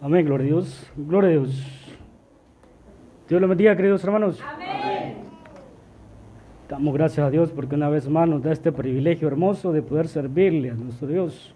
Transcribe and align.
Amén, 0.00 0.26
gloria 0.26 0.44
a 0.44 0.48
Dios. 0.48 0.92
Gloria 0.94 1.30
a 1.30 1.32
Dios. 1.32 1.96
Dios 3.28 3.40
le 3.40 3.46
bendiga, 3.46 3.74
queridos 3.74 4.04
hermanos. 4.04 4.38
Amén. 4.46 5.16
Damos 6.68 6.92
gracias 6.92 7.26
a 7.26 7.30
Dios 7.30 7.50
porque 7.50 7.76
una 7.76 7.88
vez 7.88 8.06
más 8.06 8.28
nos 8.28 8.42
da 8.42 8.52
este 8.52 8.72
privilegio 8.72 9.26
hermoso 9.26 9.72
de 9.72 9.80
poder 9.80 10.06
servirle 10.08 10.70
a 10.70 10.74
nuestro 10.74 11.08
Dios. 11.08 11.54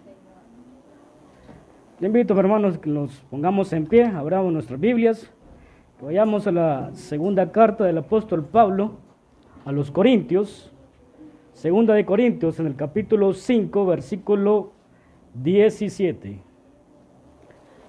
Le 1.99 2.07
invito, 2.07 2.39
hermanos, 2.41 2.79
que 2.79 2.89
nos 2.89 3.21
pongamos 3.31 3.75
en 3.75 3.87
pie, 3.87 4.07
abramos 4.07 4.51
nuestras 4.53 4.81
Biblias, 4.81 5.31
que 5.99 6.07
vayamos 6.07 6.47
a 6.47 6.53
la 6.53 6.95
segunda 6.95 7.53
carta 7.53 7.85
del 7.85 7.99
apóstol 7.99 8.47
Pablo 8.47 8.93
a 9.67 9.73
los 9.73 9.91
Corintios, 9.91 10.73
segunda 11.53 11.93
de 11.93 12.07
Corintios, 12.07 12.59
en 12.59 12.69
el 12.69 12.75
capítulo 12.75 13.35
5, 13.35 13.85
versículo 13.85 14.73
17. 15.35 16.50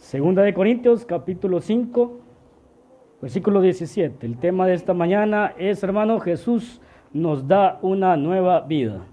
Segunda 0.02 0.42
de 0.42 0.54
Corintios, 0.56 1.06
capítulo 1.06 1.62
5, 1.62 2.20
versículo 3.22 3.62
17. 3.62 4.26
El 4.26 4.40
tema 4.40 4.66
de 4.66 4.74
esta 4.74 4.96
mañana 4.96 5.54
es, 5.60 5.84
hermano, 5.84 6.20
Jesús 6.20 6.82
nos 7.14 7.48
da 7.48 7.78
una 7.84 8.18
nueva 8.18 8.62
vida. 8.62 9.06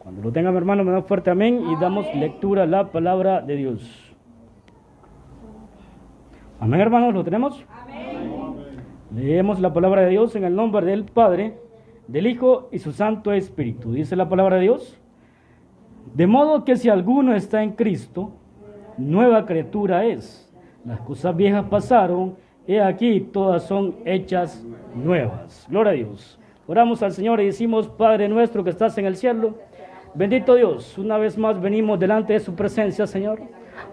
Cuando 0.00 0.22
lo 0.22 0.32
tengan, 0.32 0.56
hermano, 0.56 0.82
me 0.82 0.90
da 0.90 1.02
fuerte 1.02 1.30
amén 1.30 1.62
y 1.70 1.80
damos 1.80 2.12
lectura 2.16 2.64
a 2.64 2.66
la 2.66 2.90
palabra 2.90 3.40
de 3.40 3.54
Dios. 3.54 4.12
Amén, 6.58 6.80
hermanos, 6.80 7.14
¿lo 7.14 7.22
tenemos? 7.22 7.64
Leemos 9.14 9.60
la 9.60 9.72
palabra 9.72 10.02
de 10.02 10.10
Dios 10.10 10.34
en 10.34 10.44
el 10.44 10.56
nombre 10.56 10.84
del 10.84 11.04
Padre, 11.04 11.60
del 12.08 12.26
Hijo 12.26 12.68
y 12.72 12.80
su 12.80 12.90
Santo 12.90 13.32
Espíritu. 13.32 13.92
Dice 13.92 14.16
la 14.16 14.28
palabra 14.28 14.56
de 14.56 14.62
Dios. 14.62 15.00
De 16.12 16.26
modo 16.26 16.64
que 16.64 16.76
si 16.76 16.88
alguno 16.88 17.34
está 17.34 17.62
en 17.62 17.72
Cristo, 17.72 18.32
nueva 18.98 19.46
criatura 19.46 20.04
es. 20.04 20.44
Las 20.84 21.00
cosas 21.00 21.34
viejas 21.36 21.64
pasaron, 21.70 22.36
he 22.66 22.80
aquí, 22.80 23.20
todas 23.32 23.64
son 23.64 23.96
hechas 24.04 24.64
nuevas. 24.94 25.66
Gloria 25.70 25.92
a 25.92 25.94
Dios. 25.94 26.38
Oramos 26.66 27.02
al 27.02 27.12
Señor 27.12 27.40
y 27.40 27.46
decimos, 27.46 27.88
Padre 27.88 28.28
nuestro 28.28 28.62
que 28.62 28.70
estás 28.70 28.98
en 28.98 29.06
el 29.06 29.16
cielo, 29.16 29.54
bendito 30.14 30.54
Dios, 30.54 30.98
una 30.98 31.16
vez 31.16 31.38
más 31.38 31.60
venimos 31.60 31.98
delante 31.98 32.34
de 32.34 32.40
su 32.40 32.54
presencia, 32.54 33.06
Señor. 33.06 33.40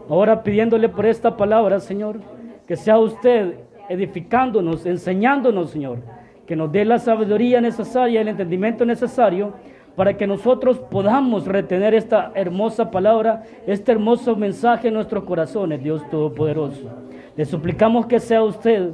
Ahora 0.09 0.44
pidiéndole 0.44 0.89
por 0.89 1.06
esta 1.06 1.38
palabra, 1.38 1.80
Señor, 1.80 2.19
que 2.67 2.75
sea 2.75 2.97
usted 2.97 3.59
edificándonos, 3.88 4.86
enseñándonos, 4.86 5.72
Señor, 5.72 6.00
que 6.45 6.56
nos 6.56 6.72
dé 6.72 6.86
la 6.86 7.00
sabiduría 7.00 7.62
necesaria, 7.62 8.22
el 8.22 8.28
entendimiento 8.28 8.86
necesario 8.86 9.53
para 9.95 10.17
que 10.17 10.27
nosotros 10.27 10.79
podamos 10.79 11.45
retener 11.45 11.93
esta 11.93 12.31
hermosa 12.35 12.91
palabra, 12.91 13.43
este 13.65 13.91
hermoso 13.93 14.35
mensaje 14.35 14.89
en 14.89 14.95
nuestros 14.95 15.23
corazones, 15.23 15.81
Dios 15.81 16.01
Todopoderoso. 16.09 16.89
Le 17.35 17.45
suplicamos 17.45 18.05
que 18.05 18.19
sea 18.19 18.43
usted 18.43 18.91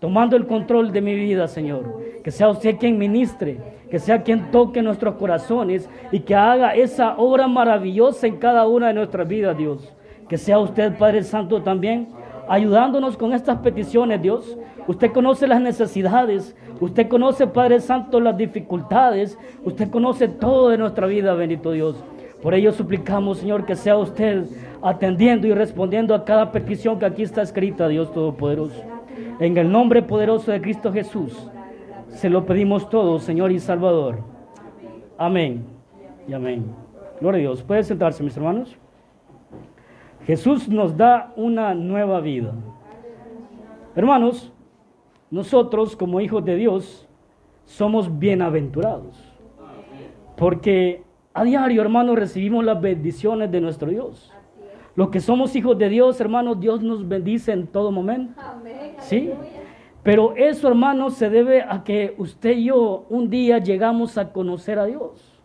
tomando 0.00 0.36
el 0.36 0.46
control 0.46 0.92
de 0.92 1.00
mi 1.00 1.14
vida, 1.14 1.46
Señor. 1.46 2.00
Que 2.24 2.30
sea 2.30 2.48
usted 2.48 2.76
quien 2.78 2.98
ministre, 2.98 3.58
que 3.90 3.98
sea 3.98 4.22
quien 4.22 4.50
toque 4.50 4.82
nuestros 4.82 5.14
corazones 5.16 5.88
y 6.10 6.20
que 6.20 6.34
haga 6.34 6.74
esa 6.74 7.16
obra 7.16 7.46
maravillosa 7.46 8.26
en 8.26 8.36
cada 8.36 8.66
una 8.66 8.88
de 8.88 8.94
nuestras 8.94 9.28
vidas, 9.28 9.56
Dios. 9.56 9.94
Que 10.28 10.38
sea 10.38 10.58
usted, 10.58 10.96
Padre 10.96 11.22
Santo, 11.22 11.62
también 11.62 12.08
ayudándonos 12.48 13.16
con 13.16 13.32
estas 13.32 13.58
peticiones, 13.58 14.20
Dios. 14.22 14.58
Usted 14.86 15.12
conoce 15.12 15.46
las 15.46 15.60
necesidades, 15.60 16.56
usted 16.80 17.08
conoce, 17.08 17.46
Padre 17.46 17.80
Santo, 17.80 18.20
las 18.20 18.36
dificultades, 18.36 19.38
usted 19.64 19.90
conoce 19.90 20.28
todo 20.28 20.70
de 20.70 20.78
nuestra 20.78 21.06
vida, 21.06 21.34
bendito 21.34 21.72
Dios. 21.72 22.02
Por 22.42 22.54
ello 22.54 22.72
suplicamos, 22.72 23.38
Señor, 23.38 23.66
que 23.66 23.76
sea 23.76 23.96
usted 23.96 24.46
atendiendo 24.82 25.46
y 25.46 25.52
respondiendo 25.52 26.14
a 26.14 26.24
cada 26.24 26.50
petición 26.52 26.98
que 26.98 27.06
aquí 27.06 27.22
está 27.22 27.42
escrita, 27.42 27.86
Dios 27.88 28.12
Todopoderoso. 28.12 28.82
En 29.38 29.56
el 29.56 29.70
nombre 29.70 30.02
poderoso 30.02 30.50
de 30.50 30.60
Cristo 30.60 30.92
Jesús, 30.92 31.50
se 32.08 32.30
lo 32.30 32.46
pedimos 32.46 32.88
todo, 32.88 33.18
Señor 33.18 33.52
y 33.52 33.58
Salvador. 33.58 34.20
Amén 35.18 35.64
y 36.26 36.32
amén. 36.32 36.64
Gloria 37.20 37.38
a 37.38 37.40
Dios. 37.42 37.62
¿Puede 37.62 37.84
sentarse, 37.84 38.22
mis 38.22 38.36
hermanos? 38.36 38.79
Jesús 40.30 40.68
nos 40.68 40.96
da 40.96 41.32
una 41.34 41.74
nueva 41.74 42.20
vida. 42.20 42.54
Hermanos, 43.96 44.52
nosotros 45.28 45.96
como 45.96 46.20
hijos 46.20 46.44
de 46.44 46.54
Dios 46.54 47.08
somos 47.64 48.16
bienaventurados. 48.16 49.20
Porque 50.36 51.02
a 51.34 51.42
diario, 51.42 51.82
hermanos, 51.82 52.16
recibimos 52.16 52.64
las 52.64 52.80
bendiciones 52.80 53.50
de 53.50 53.60
nuestro 53.60 53.90
Dios. 53.90 54.32
Los 54.94 55.08
que 55.08 55.18
somos 55.18 55.56
hijos 55.56 55.76
de 55.76 55.88
Dios, 55.88 56.20
hermanos, 56.20 56.60
Dios 56.60 56.80
nos 56.80 57.08
bendice 57.08 57.50
en 57.50 57.66
todo 57.66 57.90
momento. 57.90 58.40
¿Sí? 59.00 59.32
Pero 60.04 60.36
eso, 60.36 60.68
hermanos, 60.68 61.14
se 61.14 61.28
debe 61.28 61.62
a 61.62 61.82
que 61.82 62.14
usted 62.18 62.56
y 62.56 62.66
yo 62.66 63.04
un 63.08 63.30
día 63.30 63.58
llegamos 63.58 64.16
a 64.16 64.32
conocer 64.32 64.78
a 64.78 64.84
Dios. 64.84 65.42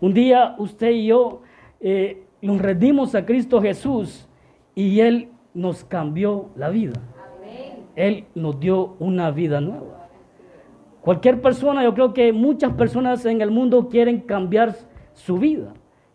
Un 0.00 0.14
día 0.14 0.54
usted 0.56 0.92
y 0.92 1.08
yo 1.08 1.42
eh, 1.80 2.25
nos 2.42 2.60
rendimos 2.60 3.14
a 3.14 3.24
Cristo 3.24 3.60
Jesús 3.60 4.28
y 4.74 5.00
Él 5.00 5.30
nos 5.54 5.84
cambió 5.84 6.50
la 6.56 6.68
vida. 6.68 6.94
Él 7.94 8.26
nos 8.34 8.60
dio 8.60 8.94
una 8.98 9.30
vida 9.30 9.60
nueva. 9.60 10.08
Cualquier 11.00 11.40
persona, 11.40 11.82
yo 11.82 11.94
creo 11.94 12.12
que 12.12 12.32
muchas 12.32 12.72
personas 12.74 13.24
en 13.24 13.40
el 13.40 13.50
mundo 13.50 13.88
quieren 13.88 14.20
cambiar 14.20 14.74
su 15.14 15.38
vida, 15.38 15.72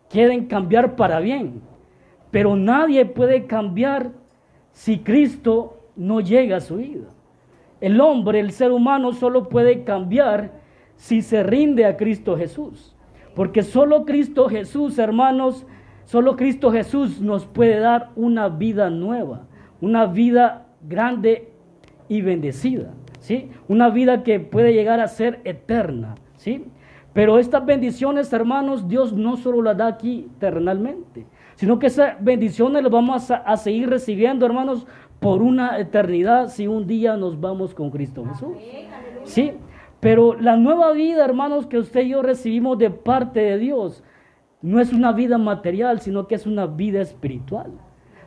quieren 0.08 0.46
cambiar 0.46 0.96
para 0.96 1.18
bien, 1.18 1.62
pero 2.30 2.56
nadie 2.56 3.04
puede 3.04 3.46
cambiar 3.46 4.12
si 4.70 4.98
Cristo 4.98 5.78
no 5.96 6.20
llega 6.20 6.58
a 6.58 6.60
su 6.60 6.76
vida. 6.76 7.08
El 7.80 8.00
hombre, 8.00 8.38
el 8.38 8.52
ser 8.52 8.70
humano, 8.70 9.12
solo 9.12 9.48
puede 9.48 9.82
cambiar 9.82 10.52
si 10.96 11.20
se 11.20 11.42
rinde 11.42 11.84
a 11.84 11.96
Cristo 11.96 12.36
Jesús. 12.36 12.94
Porque 13.34 13.62
solo 13.62 14.04
Cristo 14.04 14.48
Jesús, 14.48 14.98
hermanos, 14.98 15.66
Solo 16.04 16.36
Cristo 16.36 16.70
Jesús 16.70 17.20
nos 17.20 17.46
puede 17.46 17.78
dar 17.78 18.10
una 18.16 18.48
vida 18.48 18.90
nueva, 18.90 19.46
una 19.80 20.06
vida 20.06 20.66
grande 20.88 21.52
y 22.08 22.22
bendecida, 22.22 22.90
¿sí? 23.20 23.50
Una 23.68 23.88
vida 23.90 24.22
que 24.22 24.40
puede 24.40 24.72
llegar 24.72 25.00
a 25.00 25.08
ser 25.08 25.40
eterna, 25.44 26.16
¿sí? 26.36 26.64
Pero 27.12 27.38
estas 27.38 27.64
bendiciones, 27.64 28.32
hermanos, 28.32 28.88
Dios 28.88 29.12
no 29.12 29.36
solo 29.36 29.62
las 29.62 29.76
da 29.76 29.86
aquí 29.86 30.30
eternamente, 30.36 31.26
sino 31.56 31.78
que 31.78 31.88
esas 31.88 32.22
bendiciones 32.22 32.82
las 32.82 32.92
vamos 32.92 33.30
a, 33.30 33.36
a, 33.36 33.56
seguir 33.56 33.88
recibiendo, 33.90 34.46
hermanos, 34.46 34.86
por 35.20 35.42
una 35.42 35.78
eternidad 35.78 36.48
si 36.48 36.66
un 36.66 36.86
día 36.86 37.16
nos 37.16 37.40
vamos 37.40 37.74
con 37.74 37.90
Cristo 37.90 38.24
Jesús. 38.24 38.56
¿Sí? 39.24 39.52
Pero 40.00 40.34
la 40.34 40.56
nueva 40.56 40.90
vida, 40.92 41.24
hermanos, 41.24 41.66
que 41.66 41.78
usted 41.78 42.00
y 42.02 42.08
yo 42.08 42.22
recibimos 42.22 42.76
de 42.76 42.90
parte 42.90 43.38
de 43.38 43.58
Dios, 43.58 44.02
no 44.62 44.80
es 44.80 44.92
una 44.92 45.12
vida 45.12 45.38
material, 45.38 46.00
sino 46.00 46.26
que 46.26 46.36
es 46.36 46.46
una 46.46 46.66
vida 46.66 47.00
espiritual. 47.00 47.72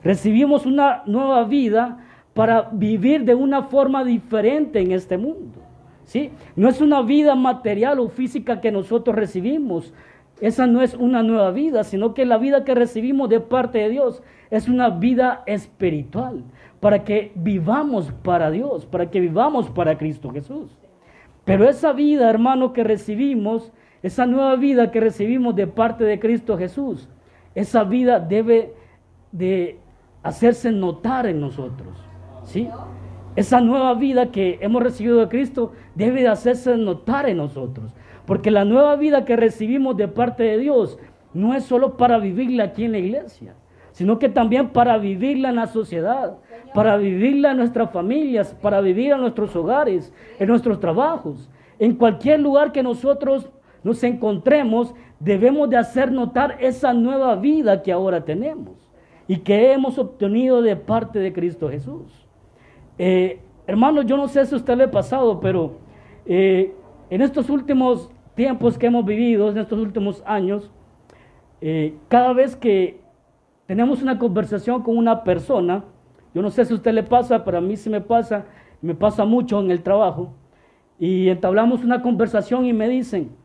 Recibimos 0.04 0.66
una 0.66 1.02
nueva 1.06 1.46
vida 1.46 2.06
para 2.34 2.70
vivir 2.72 3.24
de 3.24 3.34
una 3.34 3.64
forma 3.64 4.04
diferente 4.04 4.80
en 4.80 4.92
este 4.92 5.18
mundo. 5.18 5.62
¿sí? 6.04 6.32
No 6.56 6.68
es 6.68 6.82
una 6.82 7.02
vida 7.02 7.36
material 7.36 8.00
o 8.00 8.10
física 8.10 8.62
que 8.62 8.72
nosotros 8.72 9.16
recibimos. 9.16 9.94
Esa 10.42 10.68
no 10.68 10.82
es 10.82 10.94
una 10.94 11.24
nueva 11.24 11.52
vida, 11.52 11.86
sino 11.86 12.14
que 12.14 12.26
la 12.26 12.38
vida 12.38 12.66
que 12.66 12.76
recibimos 12.76 13.30
de 13.30 13.40
parte 13.40 13.80
de 13.80 13.90
Dios 13.90 14.22
es 14.52 14.68
una 14.68 14.90
vida 14.90 15.44
espiritual, 15.46 16.44
para 16.82 17.04
que 17.04 17.32
vivamos 17.36 18.12
para 18.22 18.52
Dios, 18.52 18.86
para 18.86 19.10
que 19.10 19.22
vivamos 19.22 19.70
para 19.70 19.98
Cristo 19.98 20.32
Jesús. 20.32 20.78
Pero 21.46 21.70
esa 21.70 21.94
vida, 21.94 22.30
hermano, 22.30 22.74
que 22.74 22.84
recibimos 22.84 23.72
esa 24.06 24.28
nueva 24.28 24.56
vida 24.56 24.92
que 24.92 25.00
recibimos 25.00 25.56
de 25.56 25.66
parte 25.66 26.04
de 26.04 26.20
Cristo 26.20 26.60
Jesús, 26.60 27.10
esa 27.56 27.84
vida 27.84 28.20
debe 28.20 28.76
de 29.32 29.80
hacerse 30.22 30.72
notar 30.72 31.26
en 31.26 31.42
nosotros. 31.42 31.98
¿sí? 32.44 32.70
Esa 33.36 33.62
nueva 33.62 33.96
vida 33.96 34.30
que 34.30 34.60
hemos 34.62 34.84
recibido 34.84 35.18
de 35.18 35.28
Cristo 35.28 35.72
debe 35.96 36.22
de 36.22 36.28
hacerse 36.28 36.78
notar 36.78 37.28
en 37.28 37.38
nosotros. 37.38 37.96
Porque 38.28 38.52
la 38.52 38.64
nueva 38.64 38.96
vida 38.96 39.26
que 39.26 39.36
recibimos 39.38 39.98
de 39.98 40.08
parte 40.08 40.44
de 40.44 40.60
Dios 40.60 41.00
no 41.34 41.56
es 41.56 41.64
solo 41.64 41.98
para 41.98 42.20
vivirla 42.20 42.66
aquí 42.66 42.84
en 42.84 42.92
la 42.92 43.00
iglesia, 43.00 43.56
sino 43.92 44.20
que 44.20 44.30
también 44.30 44.70
para 44.70 45.00
vivirla 45.00 45.50
en 45.50 45.56
la 45.56 45.66
sociedad, 45.66 46.38
para 46.76 46.96
vivirla 46.98 47.50
en 47.50 47.58
nuestras 47.58 47.90
familias, 47.90 48.56
para 48.62 48.82
vivir 48.82 49.14
en 49.14 49.22
nuestros 49.22 49.56
hogares, 49.56 50.14
en 50.38 50.48
nuestros 50.48 50.80
trabajos, 50.80 51.50
en 51.80 51.96
cualquier 51.96 52.40
lugar 52.40 52.72
que 52.72 52.84
nosotros 52.84 53.50
nos 53.86 54.04
encontremos, 54.04 54.96
debemos 55.20 55.70
de 55.70 55.78
hacer 55.78 56.12
notar 56.12 56.58
esa 56.60 56.92
nueva 56.92 57.36
vida 57.36 57.84
que 57.84 57.92
ahora 57.92 58.26
tenemos 58.26 58.90
y 59.28 59.38
que 59.38 59.74
hemos 59.74 60.00
obtenido 60.00 60.64
de 60.64 60.76
parte 60.76 61.20
de 61.20 61.32
Cristo 61.32 61.70
Jesús. 61.70 62.28
Eh, 62.98 63.40
hermanos, 63.68 64.08
yo 64.08 64.18
no 64.18 64.28
sé 64.28 64.44
si 64.48 64.56
a 64.56 64.58
usted 64.58 64.76
le 64.76 64.86
ha 64.86 64.92
pasado, 64.92 65.40
pero 65.40 65.78
eh, 66.26 66.74
en 67.12 67.22
estos 67.22 67.48
últimos 67.48 68.10
tiempos 68.34 68.76
que 68.76 68.88
hemos 68.88 69.06
vivido, 69.06 69.52
en 69.52 69.60
estos 69.60 69.78
últimos 69.78 70.24
años, 70.26 70.72
eh, 71.62 71.94
cada 72.08 72.34
vez 72.34 72.56
que 72.56 73.00
tenemos 73.68 74.02
una 74.02 74.18
conversación 74.18 74.82
con 74.82 74.98
una 74.98 75.24
persona, 75.24 75.84
yo 76.34 76.42
no 76.42 76.50
sé 76.50 76.66
si 76.66 76.74
a 76.74 76.76
usted 76.76 76.92
le 76.92 77.04
pasa, 77.04 77.46
pero 77.46 77.60
a 77.60 77.62
mí 77.62 77.78
sí 77.78 77.92
me 77.92 78.02
pasa, 78.02 78.46
me 78.82 78.96
pasa 78.96 79.26
mucho 79.26 79.60
en 79.60 79.70
el 79.70 79.84
trabajo, 79.84 80.34
y 80.98 81.30
entablamos 81.30 81.84
una 81.84 82.02
conversación 82.02 82.66
y 82.66 82.74
me 82.74 82.90
dicen, 82.90 83.45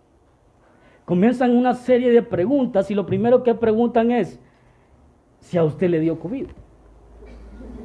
comienzan 1.10 1.56
una 1.56 1.74
serie 1.74 2.12
de 2.12 2.22
preguntas 2.22 2.88
y 2.88 2.94
lo 2.94 3.04
primero 3.04 3.42
que 3.42 3.52
preguntan 3.52 4.12
es 4.12 4.38
si 5.40 5.58
a 5.58 5.64
usted 5.64 5.90
le 5.90 5.98
dio 5.98 6.20
COVID 6.20 6.46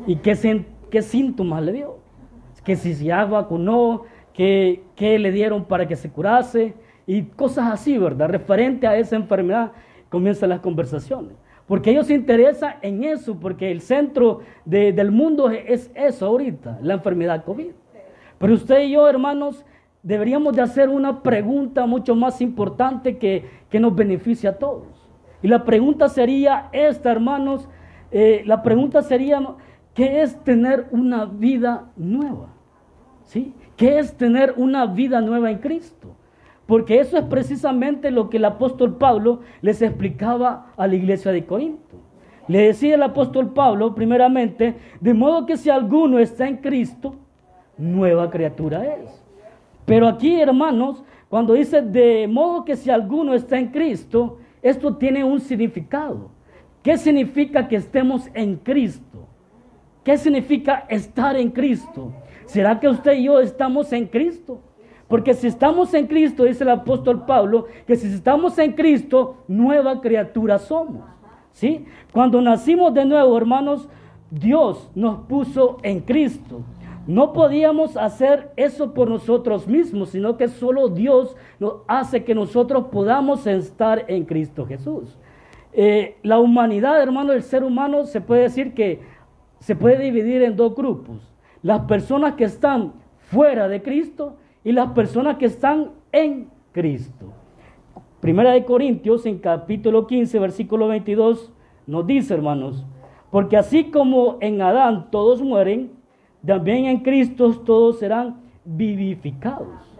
y 0.06 0.18
qué, 0.18 1.02
síntomas 1.02 1.64
le 1.64 1.74
dio, 1.74 1.98
que 2.64 2.76
si 2.76 2.94
se 2.94 3.08
vacunó, 3.08 4.04
que, 4.32 4.84
qué 4.96 5.18
le 5.18 5.32
dieron 5.32 5.66
para 5.66 5.88
que 5.88 5.96
se 5.96 6.12
curase 6.12 6.76
y 7.08 7.24
cosas 7.24 7.74
así, 7.74 7.98
¿verdad? 7.98 8.30
Referente 8.30 8.86
a 8.86 8.96
esa 8.96 9.16
enfermedad 9.16 9.72
comienzan 10.10 10.50
las 10.50 10.60
conversaciones. 10.60 11.34
Porque 11.66 11.90
ellos 11.90 12.06
se 12.06 12.14
interesan 12.14 12.76
en 12.84 13.04
eso, 13.06 13.40
porque 13.40 13.72
el 13.72 13.82
centro 13.82 14.42
del 14.66 15.10
mundo 15.10 15.50
es 15.50 15.90
eso 15.96 16.28
ahorita, 16.28 16.78
la 16.84 16.94
enfermedad 16.94 17.44
COVID. 17.44 17.72
Pero 18.38 18.54
usted 18.54 18.84
y 18.84 18.92
yo, 18.92 19.10
hermanos, 19.10 19.66
deberíamos 20.06 20.56
de 20.56 20.62
hacer 20.62 20.88
una 20.88 21.24
pregunta 21.24 21.88
mucho 21.88 22.16
más 22.16 22.40
importante 22.40 23.18
que, 23.18 23.50
que 23.70 23.80
nos 23.80 23.96
beneficie 23.96 24.48
a 24.48 24.58
todos. 24.58 24.86
Y 25.42 25.48
la 25.48 25.66
pregunta 25.66 26.08
sería 26.10 26.70
esta, 26.72 27.12
hermanos, 27.12 27.68
eh, 28.12 28.44
la 28.46 28.62
pregunta 28.62 29.02
sería, 29.02 29.42
¿qué 29.96 30.22
es 30.22 30.42
tener 30.44 30.88
una 30.92 31.26
vida 31.26 31.90
nueva? 31.98 32.54
¿Sí? 33.24 33.54
¿Qué 33.76 33.98
es 33.98 34.16
tener 34.16 34.54
una 34.58 34.86
vida 34.86 35.22
nueva 35.22 35.50
en 35.50 35.58
Cristo? 35.58 36.16
Porque 36.68 37.00
eso 37.00 37.18
es 37.18 37.24
precisamente 37.26 38.12
lo 38.12 38.30
que 38.30 38.38
el 38.38 38.46
apóstol 38.46 38.98
Pablo 38.98 39.40
les 39.62 39.82
explicaba 39.82 40.68
a 40.78 40.86
la 40.86 40.96
iglesia 40.96 41.32
de 41.32 41.46
Corinto. 41.46 41.98
Le 42.48 42.68
decía 42.68 42.94
el 42.94 43.02
apóstol 43.02 43.54
Pablo, 43.54 43.96
primeramente, 43.96 44.76
de 45.02 45.14
modo 45.16 45.48
que 45.48 45.58
si 45.58 45.72
alguno 45.72 46.20
está 46.20 46.48
en 46.48 46.58
Cristo, 46.58 47.16
nueva 47.76 48.30
criatura 48.30 48.86
es. 48.86 49.25
Pero 49.86 50.08
aquí, 50.08 50.40
hermanos, 50.40 51.04
cuando 51.30 51.54
dice 51.54 51.82
de 51.82 52.28
modo 52.28 52.66
que 52.66 52.76
si 52.76 52.90
alguno 52.90 53.34
está 53.34 53.60
en 53.60 53.68
Cristo, 53.68 54.40
esto 54.62 54.96
tiene 54.96 55.24
un 55.24 55.40
significado. 55.40 56.30
¿Qué 56.82 56.98
significa 56.98 57.68
que 57.68 57.76
estemos 57.76 58.30
en 58.34 58.58
Cristo? 58.58 59.28
¿Qué 60.04 60.18
significa 60.18 60.86
estar 60.88 61.36
en 61.36 61.50
Cristo? 61.50 62.14
¿Será 62.46 62.80
que 62.80 62.88
usted 62.88 63.14
y 63.14 63.24
yo 63.24 63.40
estamos 63.40 63.92
en 63.92 64.06
Cristo? 64.06 64.62
Porque 65.08 65.34
si 65.34 65.48
estamos 65.48 65.94
en 65.94 66.08
Cristo, 66.08 66.44
dice 66.44 66.64
el 66.64 66.70
apóstol 66.70 67.26
Pablo, 67.26 67.66
que 67.86 67.96
si 67.96 68.08
estamos 68.08 68.58
en 68.58 68.74
Cristo, 68.74 69.38
nueva 69.48 70.02
criatura 70.02 70.58
somos. 70.58 71.04
¿Sí? 71.52 71.86
Cuando 72.12 72.42
nacimos 72.42 72.94
de 72.94 73.06
nuevo, 73.06 73.38
hermanos, 73.38 73.88
Dios 74.30 74.90
nos 74.94 75.22
puso 75.22 75.78
en 75.84 76.02
Cristo. 76.02 76.62
No 77.08 77.34
podíamos 77.34 77.98
hacer 77.98 78.52
eso 78.56 78.94
por 78.94 79.10
nosotros 79.10 79.68
mismos, 79.68 80.10
sino 80.10 80.38
que 80.38 80.48
solo 80.48 80.90
Dios 80.90 81.36
nos 81.60 81.82
hace 81.88 82.24
que 82.24 82.34
nosotros 82.34 82.86
podamos 82.92 83.46
estar 83.46 84.06
en 84.08 84.26
Cristo 84.26 84.66
Jesús. 84.66 85.18
Eh, 85.74 86.18
la 86.24 86.40
humanidad, 86.40 87.02
hermano, 87.02 87.34
el 87.34 87.44
ser 87.44 87.64
humano 87.64 88.06
se 88.06 88.22
puede 88.22 88.44
decir 88.44 88.74
que 88.74 89.02
se 89.60 89.76
puede 89.76 90.04
dividir 90.04 90.42
en 90.42 90.56
dos 90.56 90.74
grupos. 90.74 91.32
Las 91.62 91.82
personas 91.82 92.34
que 92.36 92.46
están 92.46 92.94
fuera 93.18 93.68
de 93.68 93.84
Cristo 93.84 94.38
y 94.64 94.72
las 94.72 94.92
personas 94.92 95.38
que 95.38 95.46
están 95.46 95.92
en 96.12 96.50
Cristo. 96.72 97.34
Primera 98.20 98.52
de 98.54 98.66
Corintios 98.66 99.26
en 99.28 99.38
capítulo 99.38 100.08
15, 100.08 100.40
versículo 100.40 100.88
22 100.88 101.52
nos 101.86 102.08
dice, 102.08 102.34
hermanos, 102.34 102.84
porque 103.30 103.58
así 103.58 103.92
como 103.92 104.38
en 104.42 104.62
Adán 104.62 105.12
todos 105.12 105.42
mueren, 105.42 105.92
también 106.46 106.86
en 106.86 107.00
Cristo 107.00 107.52
todos 107.66 108.00
serán 108.00 108.38
vivificados. 108.64 109.96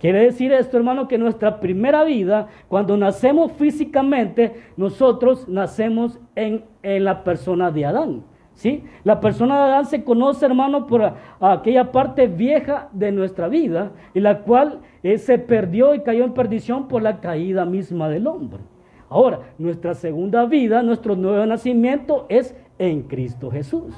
Quiere 0.00 0.20
decir 0.20 0.52
esto, 0.52 0.76
hermano, 0.76 1.08
que 1.08 1.18
nuestra 1.18 1.58
primera 1.58 2.04
vida, 2.04 2.46
cuando 2.68 2.96
nacemos 2.96 3.50
físicamente, 3.52 4.54
nosotros 4.76 5.48
nacemos 5.48 6.20
en, 6.36 6.64
en 6.84 7.04
la 7.04 7.24
persona 7.24 7.72
de 7.72 7.84
Adán. 7.84 8.22
¿sí? 8.54 8.84
La 9.02 9.20
persona 9.20 9.56
de 9.56 9.72
Adán 9.72 9.86
se 9.86 10.04
conoce, 10.04 10.46
hermano, 10.46 10.86
por 10.86 11.14
aquella 11.40 11.90
parte 11.90 12.28
vieja 12.28 12.88
de 12.92 13.10
nuestra 13.10 13.48
vida, 13.48 13.90
y 14.14 14.20
la 14.20 14.42
cual 14.42 14.80
eh, 15.02 15.18
se 15.18 15.36
perdió 15.36 15.94
y 15.96 16.02
cayó 16.02 16.24
en 16.24 16.32
perdición 16.32 16.86
por 16.86 17.02
la 17.02 17.20
caída 17.20 17.64
misma 17.64 18.08
del 18.08 18.28
hombre. 18.28 18.60
Ahora, 19.08 19.40
nuestra 19.58 19.94
segunda 19.94 20.44
vida, 20.44 20.82
nuestro 20.82 21.16
nuevo 21.16 21.44
nacimiento 21.44 22.26
es 22.28 22.54
en 22.78 23.02
Cristo 23.02 23.50
Jesús. 23.50 23.94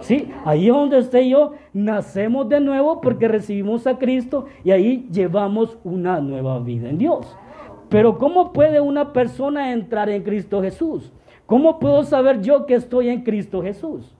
¿Sí? 0.00 0.30
Ahí 0.44 0.68
es 0.68 0.74
donde 0.74 0.98
usted 0.98 1.22
y 1.22 1.30
yo 1.30 1.52
nacemos 1.72 2.48
de 2.48 2.60
nuevo 2.60 3.00
porque 3.00 3.28
recibimos 3.28 3.86
a 3.86 3.98
Cristo 3.98 4.46
y 4.62 4.70
ahí 4.70 5.08
llevamos 5.10 5.78
una 5.84 6.20
nueva 6.20 6.58
vida 6.58 6.88
en 6.88 6.98
Dios. 6.98 7.36
Pero 7.88 8.18
¿cómo 8.18 8.52
puede 8.52 8.80
una 8.80 9.12
persona 9.12 9.72
entrar 9.72 10.08
en 10.08 10.22
Cristo 10.22 10.60
Jesús? 10.62 11.12
¿Cómo 11.46 11.78
puedo 11.78 12.02
saber 12.04 12.40
yo 12.40 12.66
que 12.66 12.74
estoy 12.74 13.08
en 13.08 13.22
Cristo 13.22 13.62
Jesús? 13.62 14.14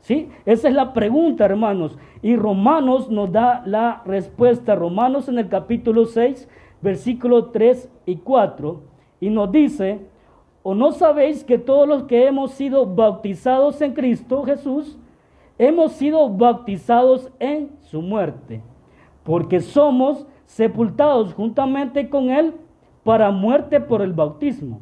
¿Sí? 0.00 0.28
Esa 0.46 0.68
es 0.68 0.74
la 0.74 0.92
pregunta, 0.92 1.44
hermanos. 1.44 1.98
Y 2.22 2.36
Romanos 2.36 3.10
nos 3.10 3.30
da 3.32 3.62
la 3.66 4.02
respuesta. 4.06 4.74
Romanos 4.74 5.28
en 5.28 5.38
el 5.38 5.48
capítulo 5.48 6.06
6, 6.06 6.48
versículos 6.80 7.52
3 7.52 7.90
y 8.06 8.16
4. 8.16 8.80
Y 9.20 9.30
nos 9.30 9.50
dice, 9.50 10.00
¿o 10.62 10.74
no 10.74 10.92
sabéis 10.92 11.44
que 11.44 11.58
todos 11.58 11.88
los 11.88 12.04
que 12.04 12.26
hemos 12.26 12.52
sido 12.52 12.86
bautizados 12.86 13.80
en 13.82 13.92
Cristo 13.92 14.44
Jesús, 14.44 14.96
hemos 15.58 15.92
sido 15.92 16.28
bautizados 16.28 17.30
en 17.38 17.70
su 17.80 18.00
muerte? 18.00 18.62
Porque 19.24 19.60
somos 19.60 20.26
sepultados 20.46 21.34
juntamente 21.34 22.08
con 22.08 22.30
Él 22.30 22.54
para 23.04 23.30
muerte 23.30 23.80
por 23.80 24.00
el 24.02 24.12
bautismo 24.12 24.80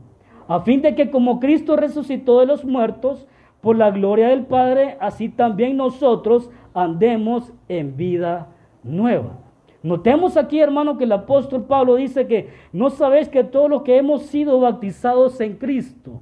a 0.49 0.61
fin 0.61 0.83
de 0.83 0.95
que 0.95 1.11
como 1.11 1.41
Cristo 1.41 1.77
resucitó 1.77 2.41
de 2.41 2.47
los 2.47 2.65
muertos, 2.65 3.27
por 3.61 3.77
la 3.77 3.91
gloria 3.91 4.29
del 4.29 4.47
Padre, 4.47 4.97
así 5.01 5.29
también 5.29 5.77
nosotros 5.77 6.51
andemos 6.73 7.53
en 7.69 7.97
vida 7.97 8.49
nueva. 8.85 9.39
Notemos 9.83 10.37
aquí, 10.37 10.61
hermano, 10.61 10.97
que 10.99 11.05
el 11.05 11.13
apóstol 11.13 11.65
Pablo 11.65 11.97
dice 11.97 12.29
que 12.29 12.51
no 12.73 12.91
sabéis 12.91 13.29
que 13.29 13.43
todos 13.43 13.69
los 13.69 13.83
que 13.83 13.97
hemos 13.97 14.23
sido 14.23 14.61
bautizados 14.61 15.41
en 15.41 15.57
Cristo, 15.57 16.21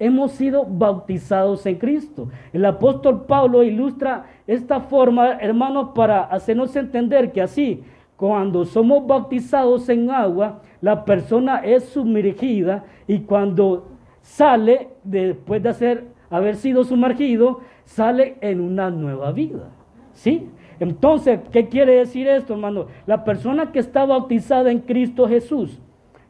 hemos 0.00 0.32
sido 0.32 0.64
bautizados 0.64 1.64
en 1.66 1.76
Cristo. 1.76 2.28
El 2.52 2.64
apóstol 2.64 3.26
Pablo 3.26 3.62
ilustra 3.62 4.24
esta 4.46 4.80
forma, 4.80 5.34
hermano, 5.34 5.94
para 5.94 6.22
hacernos 6.22 6.74
entender 6.74 7.30
que 7.30 7.42
así, 7.42 7.84
cuando 8.16 8.64
somos 8.64 9.06
bautizados 9.06 9.88
en 9.88 10.10
agua, 10.10 10.62
la 10.80 11.04
persona 11.04 11.58
es 11.58 11.84
sumergida 11.84 12.84
y 13.06 13.20
cuando 13.20 13.88
sale, 14.22 14.88
después 15.04 15.62
de 15.62 16.04
haber 16.30 16.56
sido 16.56 16.82
sumergido, 16.84 17.60
sale 17.84 18.36
en 18.40 18.60
una 18.60 18.90
nueva 18.90 19.32
vida. 19.32 19.70
¿Sí? 20.12 20.48
Entonces, 20.80 21.40
¿qué 21.52 21.68
quiere 21.68 21.96
decir 21.96 22.26
esto, 22.26 22.54
hermano? 22.54 22.86
La 23.06 23.22
persona 23.24 23.70
que 23.70 23.78
está 23.78 24.06
bautizada 24.06 24.70
en 24.70 24.80
Cristo 24.80 25.28
Jesús. 25.28 25.78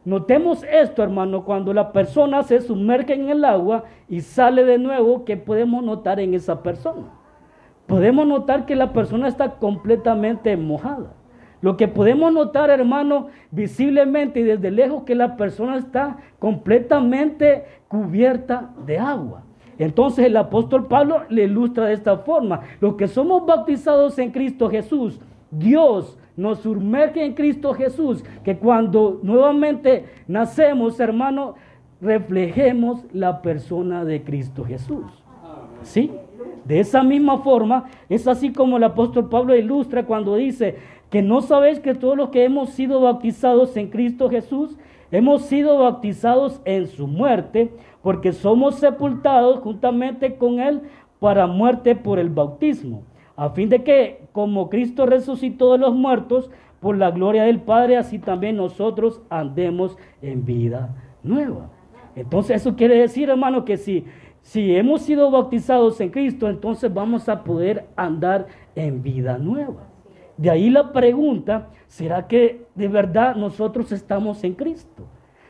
Notemos 0.03 0.63
esto, 0.63 1.03
hermano, 1.03 1.45
cuando 1.45 1.73
la 1.73 1.91
persona 1.91 2.41
se 2.43 2.59
sumerge 2.61 3.13
en 3.13 3.29
el 3.29 3.45
agua 3.45 3.83
y 4.09 4.21
sale 4.21 4.63
de 4.63 4.79
nuevo, 4.79 5.25
¿qué 5.25 5.37
podemos 5.37 5.83
notar 5.83 6.19
en 6.19 6.33
esa 6.33 6.63
persona? 6.63 7.07
Podemos 7.85 8.25
notar 8.25 8.65
que 8.65 8.75
la 8.75 8.93
persona 8.93 9.27
está 9.27 9.55
completamente 9.55 10.57
mojada. 10.57 11.13
Lo 11.61 11.77
que 11.77 11.87
podemos 11.87 12.33
notar, 12.33 12.71
hermano, 12.71 13.27
visiblemente 13.51 14.39
y 14.39 14.43
desde 14.43 14.71
lejos, 14.71 15.03
que 15.03 15.13
la 15.13 15.37
persona 15.37 15.77
está 15.77 16.17
completamente 16.39 17.65
cubierta 17.87 18.71
de 18.85 18.97
agua. 18.97 19.43
Entonces 19.77 20.25
el 20.25 20.37
apóstol 20.37 20.87
Pablo 20.87 21.23
le 21.29 21.43
ilustra 21.43 21.85
de 21.85 21.93
esta 21.93 22.17
forma. 22.17 22.61
Los 22.79 22.95
que 22.95 23.07
somos 23.07 23.45
bautizados 23.45 24.17
en 24.17 24.31
Cristo 24.31 24.69
Jesús, 24.69 25.19
Dios 25.51 26.17
nos 26.37 26.59
sumerge 26.59 27.23
en 27.23 27.33
Cristo 27.33 27.73
Jesús, 27.73 28.23
que 28.43 28.57
cuando 28.57 29.19
nuevamente 29.23 30.05
nacemos, 30.27 30.99
hermano, 30.99 31.55
reflejemos 32.01 33.05
la 33.13 33.41
persona 33.41 34.03
de 34.05 34.23
Cristo 34.23 34.63
Jesús. 34.63 35.05
¿Sí? 35.83 36.11
De 36.65 36.79
esa 36.79 37.03
misma 37.03 37.39
forma, 37.39 37.85
es 38.09 38.27
así 38.27 38.53
como 38.53 38.77
el 38.77 38.83
apóstol 38.83 39.29
Pablo 39.29 39.55
ilustra 39.55 40.05
cuando 40.05 40.35
dice, 40.35 40.77
que 41.09 41.21
no 41.21 41.41
sabéis 41.41 41.79
que 41.79 41.93
todos 41.93 42.15
los 42.15 42.29
que 42.29 42.43
hemos 42.45 42.69
sido 42.69 43.01
bautizados 43.01 43.75
en 43.77 43.89
Cristo 43.89 44.29
Jesús, 44.29 44.77
hemos 45.11 45.43
sido 45.43 45.79
bautizados 45.79 46.61
en 46.65 46.87
su 46.87 47.07
muerte, 47.07 47.71
porque 48.01 48.31
somos 48.31 48.75
sepultados 48.75 49.59
juntamente 49.59 50.35
con 50.35 50.59
Él 50.59 50.81
para 51.19 51.47
muerte 51.47 51.95
por 51.95 52.17
el 52.17 52.29
bautismo, 52.29 53.03
a 53.35 53.49
fin 53.49 53.69
de 53.69 53.83
que 53.83 54.27
como 54.31 54.69
Cristo 54.69 55.05
resucitó 55.05 55.73
de 55.73 55.79
los 55.79 55.93
muertos, 55.93 56.49
por 56.81 56.97
la 56.97 57.11
gloria 57.11 57.43
del 57.43 57.61
Padre, 57.61 57.95
así 57.95 58.19
también 58.19 58.57
nosotros 58.57 59.21
andemos 59.29 59.97
en 60.21 60.43
vida 60.43 60.95
nueva. 61.23 61.69
Entonces 62.15 62.57
eso 62.57 62.75
quiere 62.75 62.97
decir, 62.97 63.29
hermano, 63.29 63.63
que 63.63 63.77
si, 63.77 64.03
si 64.41 64.75
hemos 64.75 65.03
sido 65.03 65.29
bautizados 65.29 66.01
en 66.01 66.09
Cristo, 66.09 66.49
entonces 66.49 66.91
vamos 66.91 67.29
a 67.29 67.43
poder 67.43 67.85
andar 67.95 68.47
en 68.75 69.03
vida 69.03 69.37
nueva. 69.37 69.87
De 70.37 70.49
ahí 70.49 70.71
la 70.71 70.91
pregunta, 70.91 71.69
¿será 71.87 72.27
que 72.27 72.65
de 72.73 72.87
verdad 72.87 73.35
nosotros 73.35 73.91
estamos 73.91 74.43
en 74.43 74.55
Cristo? 74.55 75.03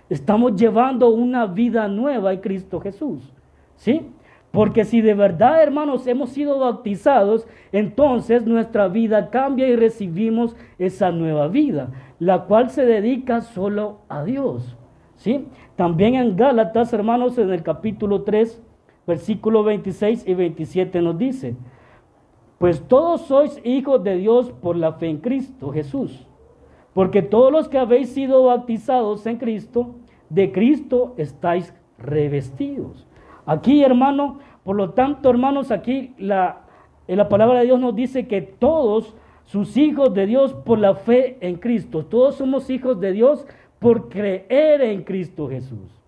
Estamos 0.09 0.57
llevando 0.57 1.09
una 1.09 1.45
vida 1.45 1.87
nueva 1.87 2.33
en 2.33 2.41
Cristo 2.41 2.81
Jesús. 2.81 3.31
¿Sí? 3.77 4.11
Porque 4.51 4.83
si 4.83 5.01
de 5.01 5.13
verdad, 5.13 5.63
hermanos, 5.63 6.05
hemos 6.07 6.31
sido 6.31 6.59
bautizados, 6.59 7.47
entonces 7.71 8.45
nuestra 8.45 8.89
vida 8.89 9.29
cambia 9.29 9.67
y 9.67 9.77
recibimos 9.77 10.57
esa 10.77 11.11
nueva 11.11 11.47
vida, 11.47 11.91
la 12.19 12.43
cual 12.43 12.69
se 12.69 12.85
dedica 12.85 13.41
solo 13.41 13.99
a 14.09 14.23
Dios. 14.23 14.77
¿Sí? 15.15 15.47
También 15.75 16.15
en 16.15 16.35
Gálatas, 16.35 16.91
hermanos, 16.93 17.37
en 17.37 17.51
el 17.51 17.63
capítulo 17.63 18.23
3, 18.23 18.61
versículo 19.07 19.63
26 19.63 20.27
y 20.27 20.33
27 20.33 21.01
nos 21.01 21.17
dice, 21.17 21.55
pues 22.57 22.87
todos 22.87 23.21
sois 23.21 23.59
hijos 23.63 24.03
de 24.03 24.17
Dios 24.17 24.51
por 24.61 24.75
la 24.75 24.93
fe 24.93 25.07
en 25.07 25.17
Cristo 25.17 25.71
Jesús. 25.71 26.27
Porque 26.93 27.21
todos 27.21 27.51
los 27.51 27.69
que 27.69 27.77
habéis 27.77 28.09
sido 28.09 28.43
bautizados 28.43 29.25
en 29.25 29.37
Cristo, 29.37 29.95
de 30.29 30.51
Cristo 30.51 31.13
estáis 31.17 31.73
revestidos. 31.97 33.07
Aquí, 33.45 33.83
hermano, 33.83 34.39
por 34.63 34.75
lo 34.75 34.91
tanto, 34.91 35.29
hermanos, 35.29 35.71
aquí 35.71 36.13
la, 36.17 36.61
en 37.07 37.17
la 37.17 37.29
palabra 37.29 37.59
de 37.59 37.65
Dios 37.65 37.79
nos 37.79 37.95
dice 37.95 38.27
que 38.27 38.41
todos 38.41 39.15
sus 39.45 39.75
hijos 39.77 40.13
de 40.13 40.25
Dios 40.27 40.53
por 40.53 40.79
la 40.79 40.95
fe 40.95 41.37
en 41.41 41.55
Cristo, 41.55 42.05
todos 42.05 42.35
somos 42.35 42.69
hijos 42.69 42.99
de 42.99 43.11
Dios 43.11 43.45
por 43.79 44.09
creer 44.09 44.81
en 44.81 45.03
Cristo 45.03 45.49
Jesús. 45.49 46.01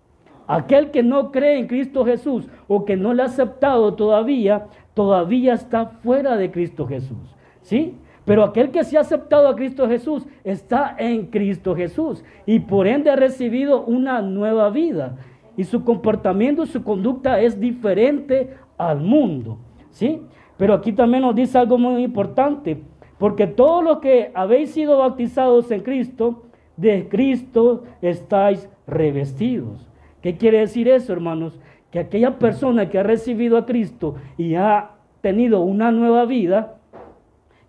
Aquel 0.46 0.90
que 0.90 1.02
no 1.02 1.32
cree 1.32 1.58
en 1.58 1.66
Cristo 1.66 2.04
Jesús 2.04 2.46
o 2.68 2.84
que 2.84 2.96
no 2.96 3.14
le 3.14 3.22
ha 3.22 3.26
aceptado 3.26 3.94
todavía, 3.94 4.66
todavía 4.94 5.54
está 5.54 5.86
fuera 5.86 6.36
de 6.36 6.50
Cristo 6.50 6.86
Jesús. 6.86 7.34
¿Sí? 7.62 7.96
Pero 8.24 8.44
aquel 8.44 8.70
que 8.70 8.84
se 8.84 8.96
ha 8.96 9.00
aceptado 9.00 9.48
a 9.48 9.56
Cristo 9.56 9.88
Jesús 9.88 10.24
está 10.44 10.94
en 10.98 11.26
Cristo 11.26 11.74
Jesús 11.74 12.24
y 12.46 12.60
por 12.60 12.86
ende 12.86 13.10
ha 13.10 13.16
recibido 13.16 13.84
una 13.84 14.22
nueva 14.22 14.70
vida 14.70 15.16
y 15.56 15.64
su 15.64 15.84
comportamiento, 15.84 16.66
su 16.66 16.82
conducta 16.82 17.40
es 17.40 17.58
diferente 17.60 18.54
al 18.76 19.00
mundo, 19.00 19.58
¿sí? 19.90 20.22
Pero 20.56 20.74
aquí 20.74 20.92
también 20.92 21.22
nos 21.22 21.34
dice 21.34 21.58
algo 21.58 21.78
muy 21.78 22.02
importante, 22.02 22.82
porque 23.18 23.46
todos 23.46 23.82
los 23.82 23.98
que 23.98 24.30
habéis 24.34 24.70
sido 24.70 24.98
bautizados 24.98 25.70
en 25.70 25.82
Cristo, 25.82 26.42
de 26.76 27.08
Cristo 27.08 27.84
estáis 28.02 28.68
revestidos. 28.86 29.88
¿Qué 30.20 30.36
quiere 30.36 30.58
decir 30.58 30.88
eso, 30.88 31.12
hermanos? 31.12 31.60
Que 31.90 32.00
aquella 32.00 32.38
persona 32.38 32.88
que 32.88 32.98
ha 32.98 33.02
recibido 33.02 33.56
a 33.56 33.66
Cristo 33.66 34.16
y 34.36 34.54
ha 34.54 34.90
tenido 35.20 35.60
una 35.60 35.92
nueva 35.92 36.24
vida, 36.24 36.76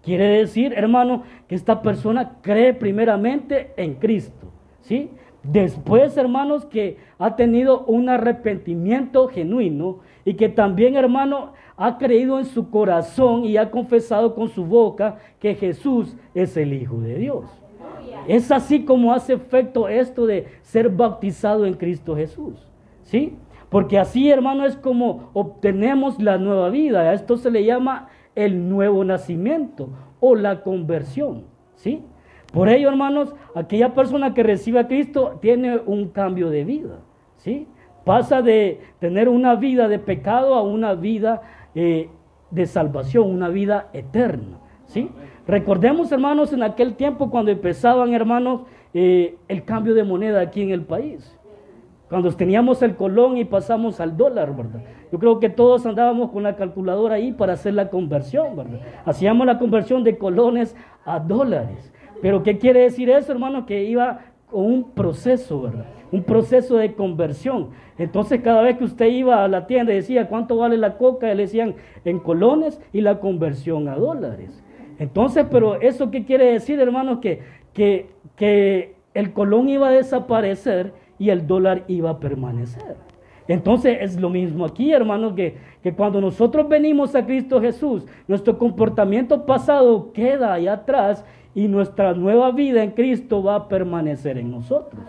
quiere 0.02 0.26
decir, 0.26 0.74
hermano, 0.76 1.24
que 1.48 1.56
esta 1.56 1.82
persona 1.82 2.38
cree 2.42 2.74
primeramente 2.74 3.74
en 3.78 3.96
Cristo, 3.96 4.48
¿sí? 4.82 5.10
Después, 5.52 6.18
hermanos, 6.18 6.66
que 6.66 6.98
ha 7.20 7.36
tenido 7.36 7.86
un 7.86 8.10
arrepentimiento 8.10 9.28
genuino 9.28 10.00
y 10.24 10.34
que 10.34 10.50
también, 10.50 10.96
hermano, 10.96 11.54
ha 11.78 11.98
creído 11.98 12.40
en 12.40 12.46
su 12.46 12.70
corazón 12.70 13.46
y 13.46 13.58
ha 13.58 13.70
confesado 13.70 14.34
con 14.34 14.50
su 14.50 14.66
boca 14.66 15.18
que 15.40 15.56
Jesús 15.56 16.16
es 16.34 16.58
el 16.58 16.74
Hijo 16.74 17.00
de 17.00 17.16
Dios. 17.16 17.46
Es 18.28 18.52
así 18.52 18.86
como 18.86 19.14
hace 19.14 19.34
efecto 19.34 19.88
esto 19.88 20.26
de 20.26 20.48
ser 20.64 20.90
bautizado 20.90 21.66
en 21.66 21.76
Cristo 21.76 22.16
Jesús. 22.16 22.56
¿Sí? 23.04 23.36
Porque 23.70 24.00
así, 24.00 24.32
hermano, 24.32 24.66
es 24.66 24.76
como 24.76 25.30
obtenemos 25.34 26.20
la 26.20 26.38
nueva 26.38 26.70
vida. 26.70 27.02
A 27.02 27.14
esto 27.14 27.38
se 27.38 27.52
le 27.52 27.64
llama 27.64 28.08
el 28.34 28.68
nuevo 28.68 29.04
nacimiento 29.04 29.90
o 30.20 30.34
la 30.34 30.64
conversión. 30.64 31.44
¿Sí? 31.76 32.04
Por 32.56 32.70
ello, 32.70 32.88
hermanos, 32.88 33.36
aquella 33.54 33.94
persona 33.94 34.34
que 34.34 34.42
recibe 34.42 34.80
a 34.80 34.88
Cristo 34.88 35.40
tiene 35.42 35.78
un 35.86 36.08
cambio 36.08 36.50
de 36.50 36.64
vida, 36.64 37.02
¿sí? 37.36 37.68
Pasa 38.06 38.42
de 38.42 38.80
tener 39.00 39.28
una 39.28 39.56
vida 39.56 39.90
de 39.90 40.00
pecado 40.00 40.56
a 40.56 40.62
una 40.62 40.94
vida 40.94 41.42
eh, 41.76 42.08
de 42.52 42.66
salvación, 42.66 43.30
una 43.30 43.50
vida 43.50 43.90
eterna, 43.92 44.60
¿sí? 44.86 45.10
Recordemos, 45.46 46.14
hermanos, 46.14 46.54
en 46.54 46.64
aquel 46.64 46.96
tiempo 46.96 47.30
cuando 47.30 47.52
empezaban, 47.52 48.14
hermanos, 48.14 48.62
eh, 48.94 49.36
el 49.50 49.66
cambio 49.66 49.94
de 49.94 50.06
moneda 50.06 50.40
aquí 50.40 50.62
en 50.62 50.70
el 50.70 50.86
país. 50.86 51.38
Cuando 52.08 52.32
teníamos 52.32 52.82
el 52.84 52.96
colón 52.96 53.36
y 53.36 53.44
pasamos 53.44 54.00
al 54.00 54.16
dólar, 54.16 54.56
¿verdad? 54.56 54.82
Yo 55.12 55.20
creo 55.20 55.42
que 55.42 55.50
todos 55.50 55.86
andábamos 55.86 56.32
con 56.32 56.44
la 56.44 56.56
calculadora 56.56 57.16
ahí 57.16 57.34
para 57.34 57.52
hacer 57.52 57.74
la 57.74 57.90
conversión, 57.90 58.56
¿verdad? 58.56 58.80
Hacíamos 59.04 59.46
la 59.46 59.60
conversión 59.60 60.06
de 60.06 60.18
colones 60.18 60.74
a 61.04 61.20
dólares. 61.20 61.92
Pero 62.22 62.44
¿qué 62.44 62.58
quiere 62.58 62.82
decir 62.82 63.10
eso, 63.10 63.32
hermano? 63.32 63.66
Que 63.66 63.84
iba 63.84 64.22
con 64.50 64.66
un 64.66 64.92
proceso, 64.92 65.62
¿verdad? 65.62 65.86
Un 66.12 66.24
proceso 66.24 66.78
de 66.78 66.94
conversión. 66.94 67.70
Entonces 67.98 68.42
cada 68.42 68.62
vez 68.62 68.78
que 68.78 68.84
usted 68.84 69.08
iba 69.08 69.44
a 69.44 69.48
la 69.48 69.68
tienda 69.68 69.94
y 69.94 69.98
decía 69.98 70.28
cuánto 70.28 70.58
vale 70.58 70.78
la 70.78 70.98
coca, 70.98 71.34
le 71.34 71.44
decían 71.44 71.76
en 72.04 72.20
colones 72.20 72.80
y 72.94 73.02
la 73.02 73.20
conversión 73.20 73.88
a 73.88 73.96
dólares. 73.96 74.64
Entonces, 75.00 75.46
pero 75.50 75.82
eso 75.82 76.12
qué 76.12 76.26
quiere 76.26 76.52
decir, 76.52 76.80
hermano, 76.80 77.20
que, 77.20 77.42
que, 77.74 78.08
que 78.36 78.96
el 79.14 79.34
colón 79.34 79.70
iba 79.70 79.90
a 79.90 79.92
desaparecer 79.92 80.94
y 81.20 81.30
el 81.30 81.48
dólar 81.48 81.84
iba 81.88 82.12
a 82.12 82.20
permanecer. 82.20 82.96
Entonces 83.48 83.98
es 84.02 84.20
lo 84.20 84.30
mismo 84.30 84.66
aquí, 84.66 84.92
hermanos, 84.92 85.34
que, 85.34 85.58
que, 85.84 85.94
cuando 85.94 86.20
nosotros 86.20 86.68
venimos 86.68 87.16
a 87.16 87.26
Cristo 87.26 87.62
Jesús, 87.62 88.06
nuestro 88.28 88.58
comportamiento 88.58 89.46
pasado 89.46 90.12
queda 90.14 90.54
ahí 90.54 90.68
atrás 90.68 91.24
y 91.56 91.70
nuestra 91.70 92.14
nueva 92.14 92.52
vida 92.52 92.84
en 92.84 92.92
Cristo 92.92 93.42
va 93.42 93.56
a 93.56 93.68
permanecer 93.68 94.38
en 94.38 94.52
nosotros. 94.52 95.02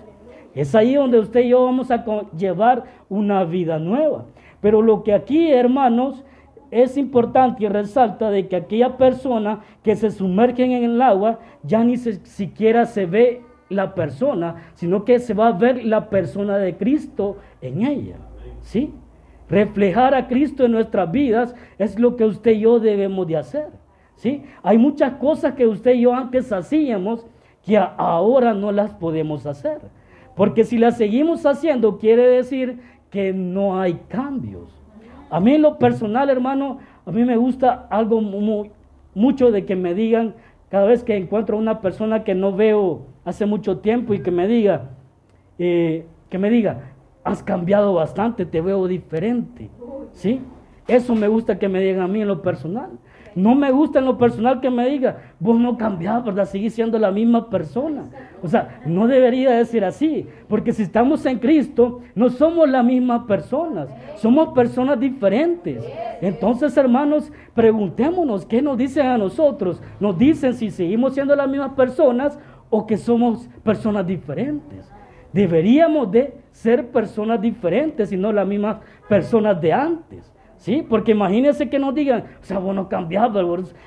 Es 0.54 0.74
ahí 0.74 0.94
donde 0.94 1.18
usted 1.18 1.40
y 1.40 1.50
yo 1.50 1.64
vamos 1.64 1.90
a 1.90 2.04
llevar 2.38 2.84
una 3.10 3.44
vida 3.44 3.78
nueva. 3.78 4.24
Pero 4.62 4.80
lo 4.80 5.02
que 5.02 5.12
aquí, 5.12 5.50
hermanos, 5.52 6.24
es 6.70 6.96
importante 6.96 7.64
y 7.64 7.68
resalta 7.68 8.30
de 8.30 8.48
que 8.48 8.56
aquella 8.56 8.96
persona 8.96 9.60
que 9.82 9.96
se 9.96 10.10
sumerge 10.10 10.64
en 10.64 10.72
el 10.72 11.02
agua 11.02 11.40
ya 11.62 11.84
ni 11.84 11.96
siquiera 11.96 12.86
se 12.86 13.06
ve 13.06 13.42
la 13.68 13.94
persona, 13.94 14.70
sino 14.74 15.04
que 15.04 15.18
se 15.18 15.34
va 15.34 15.48
a 15.48 15.52
ver 15.52 15.84
la 15.84 16.08
persona 16.08 16.56
de 16.58 16.76
Cristo 16.76 17.36
en 17.60 17.84
ella. 17.84 18.16
¿Sí? 18.62 18.94
Reflejar 19.48 20.14
a 20.14 20.26
Cristo 20.26 20.64
en 20.64 20.72
nuestras 20.72 21.10
vidas 21.10 21.54
es 21.78 21.98
lo 21.98 22.16
que 22.16 22.24
usted 22.24 22.52
y 22.52 22.60
yo 22.60 22.80
debemos 22.80 23.26
de 23.26 23.36
hacer. 23.36 23.85
¿Sí? 24.16 24.42
Hay 24.62 24.78
muchas 24.78 25.14
cosas 25.14 25.54
que 25.54 25.66
usted 25.66 25.94
y 25.94 26.02
yo 26.02 26.14
antes 26.14 26.52
hacíamos 26.52 27.26
que 27.64 27.76
ahora 27.76 28.54
no 28.54 28.72
las 28.72 28.92
podemos 28.92 29.46
hacer. 29.46 29.80
Porque 30.34 30.64
si 30.64 30.78
las 30.78 30.96
seguimos 30.96 31.46
haciendo, 31.46 31.98
quiere 31.98 32.26
decir 32.26 32.80
que 33.10 33.32
no 33.32 33.80
hay 33.80 33.94
cambios. 34.08 34.70
A 35.30 35.40
mí 35.40 35.54
en 35.54 35.62
lo 35.62 35.78
personal, 35.78 36.28
hermano, 36.30 36.78
a 37.04 37.10
mí 37.10 37.24
me 37.24 37.36
gusta 37.36 37.86
algo 37.90 38.20
mucho 39.14 39.50
de 39.50 39.64
que 39.64 39.74
me 39.74 39.94
digan, 39.94 40.34
cada 40.68 40.86
vez 40.86 41.02
que 41.02 41.16
encuentro 41.16 41.56
a 41.56 41.60
una 41.60 41.80
persona 41.80 42.24
que 42.24 42.34
no 42.34 42.52
veo 42.52 43.06
hace 43.24 43.46
mucho 43.46 43.78
tiempo 43.78 44.14
y 44.14 44.20
que 44.20 44.30
me 44.30 44.46
diga, 44.46 44.90
eh, 45.58 46.06
que 46.28 46.38
me 46.38 46.50
diga, 46.50 46.92
has 47.24 47.42
cambiado 47.42 47.94
bastante, 47.94 48.46
te 48.46 48.60
veo 48.60 48.86
diferente. 48.86 49.70
¿Sí? 50.12 50.40
Eso 50.86 51.14
me 51.14 51.26
gusta 51.26 51.58
que 51.58 51.68
me 51.68 51.80
digan 51.80 52.02
a 52.02 52.08
mí 52.08 52.20
en 52.22 52.28
lo 52.28 52.42
personal. 52.42 52.90
No 53.36 53.54
me 53.54 53.70
gusta 53.70 53.98
en 53.98 54.06
lo 54.06 54.16
personal 54.16 54.62
que 54.62 54.70
me 54.70 54.88
diga, 54.88 55.18
vos 55.38 55.60
no 55.60 55.76
cambiás, 55.76 56.24
¿verdad? 56.24 56.46
Seguís 56.46 56.72
siendo 56.72 56.98
la 56.98 57.10
misma 57.10 57.50
persona. 57.50 58.04
O 58.42 58.48
sea, 58.48 58.80
no 58.86 59.06
debería 59.06 59.50
de 59.50 59.64
ser 59.66 59.84
así, 59.84 60.26
porque 60.48 60.72
si 60.72 60.84
estamos 60.84 61.26
en 61.26 61.38
Cristo, 61.38 62.00
no 62.14 62.30
somos 62.30 62.66
las 62.66 62.82
mismas 62.82 63.24
personas, 63.24 63.90
somos 64.16 64.54
personas 64.54 64.98
diferentes. 64.98 65.84
Entonces, 66.22 66.74
hermanos, 66.78 67.30
preguntémonos 67.54 68.46
qué 68.46 68.62
nos 68.62 68.78
dicen 68.78 69.04
a 69.04 69.18
nosotros. 69.18 69.82
Nos 70.00 70.16
dicen 70.16 70.54
si 70.54 70.70
seguimos 70.70 71.12
siendo 71.12 71.36
las 71.36 71.46
mismas 71.46 71.72
personas 71.72 72.38
o 72.70 72.86
que 72.86 72.96
somos 72.96 73.50
personas 73.62 74.06
diferentes. 74.06 74.90
Deberíamos 75.34 76.10
de 76.10 76.32
ser 76.52 76.88
personas 76.88 77.38
diferentes 77.38 78.10
y 78.12 78.16
no 78.16 78.32
las 78.32 78.48
mismas 78.48 78.78
personas 79.10 79.60
de 79.60 79.74
antes. 79.74 80.32
Sí, 80.56 80.84
porque 80.88 81.12
imagínense 81.12 81.68
que 81.68 81.78
nos 81.78 81.94
digan, 81.94 82.24
o 82.40 82.44
sea, 82.44 82.58
vos 82.58 82.74
no 82.74 82.88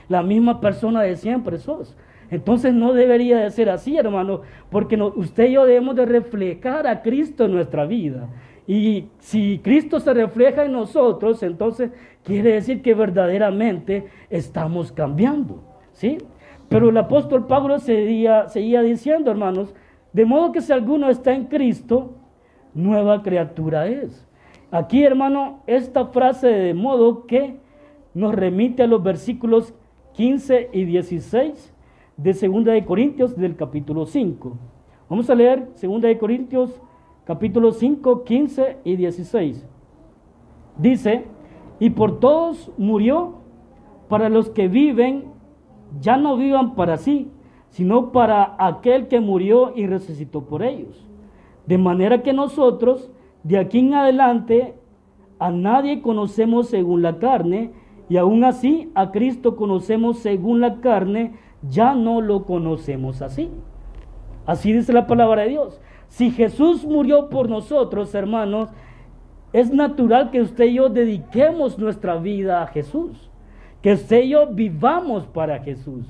la 0.07 0.23
misma 0.23 0.61
persona 0.61 1.01
de 1.01 1.15
siempre 1.15 1.57
sos. 1.57 1.97
Entonces 2.31 2.73
no 2.73 2.93
debería 2.93 3.39
de 3.39 3.49
ser 3.49 3.69
así, 3.69 3.97
hermano, 3.97 4.41
porque 4.69 4.95
usted 5.01 5.49
y 5.49 5.53
yo 5.53 5.65
debemos 5.65 5.95
de 5.95 6.05
reflejar 6.05 6.85
a 6.85 7.01
Cristo 7.01 7.45
en 7.45 7.53
nuestra 7.53 7.85
vida. 7.85 8.29
Y 8.67 9.05
si 9.17 9.59
Cristo 9.63 9.99
se 9.99 10.13
refleja 10.13 10.63
en 10.65 10.73
nosotros, 10.73 11.41
entonces 11.41 11.89
quiere 12.23 12.53
decir 12.53 12.83
que 12.83 12.93
verdaderamente 12.93 14.05
estamos 14.29 14.91
cambiando, 14.91 15.63
¿sí? 15.91 16.19
Pero 16.69 16.89
el 16.89 16.97
apóstol 16.97 17.47
Pablo 17.47 17.79
seguía 17.79 18.45
diciendo, 18.83 19.31
hermanos, 19.31 19.73
de 20.13 20.25
modo 20.25 20.51
que 20.51 20.61
si 20.61 20.71
alguno 20.71 21.09
está 21.09 21.33
en 21.33 21.45
Cristo, 21.45 22.13
nueva 22.75 23.23
criatura 23.23 23.87
es. 23.87 24.28
Aquí, 24.71 25.03
hermano, 25.03 25.61
esta 25.65 26.05
frase 26.07 26.47
de 26.47 26.73
modo 26.75 27.25
que 27.25 27.57
nos 28.13 28.35
remite 28.35 28.83
a 28.83 28.87
los 28.87 29.01
versículos 29.01 29.73
15 30.13 30.69
y 30.71 30.85
16 30.85 31.73
de 32.17 32.33
2 32.33 32.65
de 32.65 32.85
Corintios 32.85 33.35
del 33.35 33.55
capítulo 33.55 34.05
5. 34.05 34.57
Vamos 35.09 35.27
a 35.29 35.35
leer 35.35 35.69
2 35.81 36.01
de 36.01 36.17
Corintios 36.19 36.81
capítulo 37.25 37.71
5, 37.71 38.23
15 38.23 38.77
y 38.83 38.95
16. 38.95 39.67
Dice, 40.77 41.25
y 41.79 41.89
por 41.89 42.19
todos 42.19 42.71
murió 42.77 43.39
para 44.07 44.29
los 44.29 44.49
que 44.51 44.67
viven, 44.67 45.25
ya 45.99 46.17
no 46.17 46.37
vivan 46.37 46.75
para 46.75 46.97
sí, 46.97 47.31
sino 47.69 48.11
para 48.11 48.55
aquel 48.59 49.07
que 49.07 49.19
murió 49.19 49.73
y 49.75 49.87
resucitó 49.87 50.45
por 50.45 50.61
ellos. 50.61 51.07
De 51.65 51.77
manera 51.77 52.21
que 52.21 52.33
nosotros, 52.33 53.11
de 53.43 53.57
aquí 53.57 53.79
en 53.79 53.93
adelante, 53.93 54.75
a 55.39 55.51
nadie 55.51 56.01
conocemos 56.01 56.67
según 56.69 57.01
la 57.01 57.19
carne, 57.19 57.71
y 58.09 58.17
aún 58.17 58.43
así 58.43 58.91
a 58.95 59.11
Cristo 59.11 59.55
conocemos 59.55 60.19
según 60.19 60.61
la 60.61 60.81
carne, 60.81 61.33
ya 61.69 61.93
no 61.93 62.21
lo 62.21 62.45
conocemos 62.45 63.21
así. 63.21 63.49
Así 64.45 64.73
dice 64.73 64.93
la 64.93 65.07
palabra 65.07 65.43
de 65.43 65.49
Dios. 65.49 65.79
Si 66.07 66.31
Jesús 66.31 66.85
murió 66.85 67.29
por 67.29 67.49
nosotros, 67.49 68.15
hermanos, 68.15 68.69
es 69.53 69.71
natural 69.71 70.31
que 70.31 70.41
usted 70.41 70.65
y 70.65 70.75
yo 70.75 70.89
dediquemos 70.89 71.77
nuestra 71.77 72.17
vida 72.17 72.63
a 72.63 72.67
Jesús. 72.67 73.29
Que 73.81 73.93
usted 73.93 74.23
y 74.23 74.29
yo 74.29 74.47
vivamos 74.47 75.25
para 75.27 75.59
Jesús. 75.59 76.05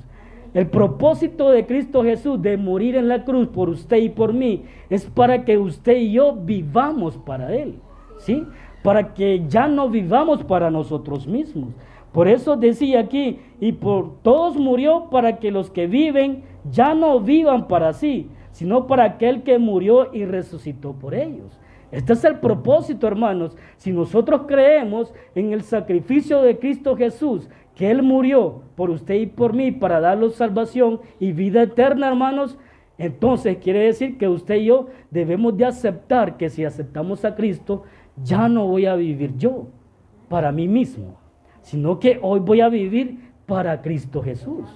El 0.60 0.68
propósito 0.68 1.52
de 1.52 1.66
Cristo 1.66 2.04
Jesús 2.04 2.42
de 2.42 2.58
morir 2.58 2.98
en 2.98 3.08
la 3.08 3.24
cruz 3.24 3.48
por 3.48 3.70
usted 3.70 3.96
y 3.96 4.10
por 4.10 4.34
mí 4.34 4.64
es 4.90 5.06
para 5.06 5.46
que 5.46 5.58
usted 5.58 5.96
y 5.96 6.12
yo 6.12 6.34
vivamos 6.36 7.16
para 7.16 7.56
Él. 7.56 7.76
¿Sí? 8.18 8.46
Para 8.84 9.14
que 9.14 9.46
ya 9.48 9.70
no 9.70 9.88
vivamos 9.88 10.44
para 10.44 10.70
nosotros 10.70 11.28
mismos. 11.28 11.70
Por 12.12 12.28
eso 12.28 12.58
decía 12.58 13.00
aquí, 13.00 13.40
y 13.62 13.72
por 13.72 14.22
todos 14.22 14.58
murió 14.58 15.10
para 15.10 15.38
que 15.38 15.50
los 15.50 15.72
que 15.72 15.88
viven 15.88 16.44
ya 16.70 16.94
no 16.94 17.22
vivan 17.22 17.70
para 17.70 17.94
sí, 17.94 18.28
sino 18.52 18.86
para 18.86 19.06
aquel 19.06 19.44
que 19.44 19.60
murió 19.60 20.14
y 20.14 20.26
resucitó 20.26 20.92
por 20.92 21.16
ellos. 21.16 21.58
Este 21.92 22.14
es 22.14 22.24
el 22.24 22.40
propósito, 22.40 23.08
hermanos. 23.08 23.58
Si 23.78 23.92
nosotros 23.92 24.42
creemos 24.48 25.14
en 25.36 25.54
el 25.54 25.62
sacrificio 25.62 26.42
de 26.42 26.60
Cristo 26.60 26.96
Jesús, 26.96 27.50
que 27.76 27.90
Él 27.90 28.04
murió 28.04 28.62
por 28.76 28.90
usted 28.90 29.16
y 29.16 29.26
por 29.26 29.54
mí 29.54 29.72
para 29.72 30.00
darnos 30.00 30.36
salvación 30.36 31.00
y 31.20 31.32
vida 31.32 31.64
eterna, 31.64 32.08
hermanos, 32.08 32.58
entonces 32.98 33.58
quiere 33.58 33.80
decir 33.80 34.18
que 34.18 34.28
usted 34.28 34.56
y 34.56 34.66
yo 34.66 34.88
debemos 35.10 35.56
de 35.56 35.66
aceptar 35.66 36.36
que 36.36 36.50
si 36.50 36.66
aceptamos 36.66 37.24
a 37.24 37.36
Cristo, 37.36 37.84
ya 38.22 38.50
no 38.50 38.68
voy 38.68 38.86
a 38.86 38.96
vivir 38.96 39.38
yo 39.38 39.68
para 40.28 40.52
mí 40.52 40.68
mismo, 40.68 41.18
sino 41.62 42.00
que 42.00 42.20
hoy 42.22 42.42
voy 42.42 42.62
a 42.62 42.70
vivir 42.70 43.32
para 43.46 43.82
Cristo 43.82 44.22
Jesús. 44.22 44.70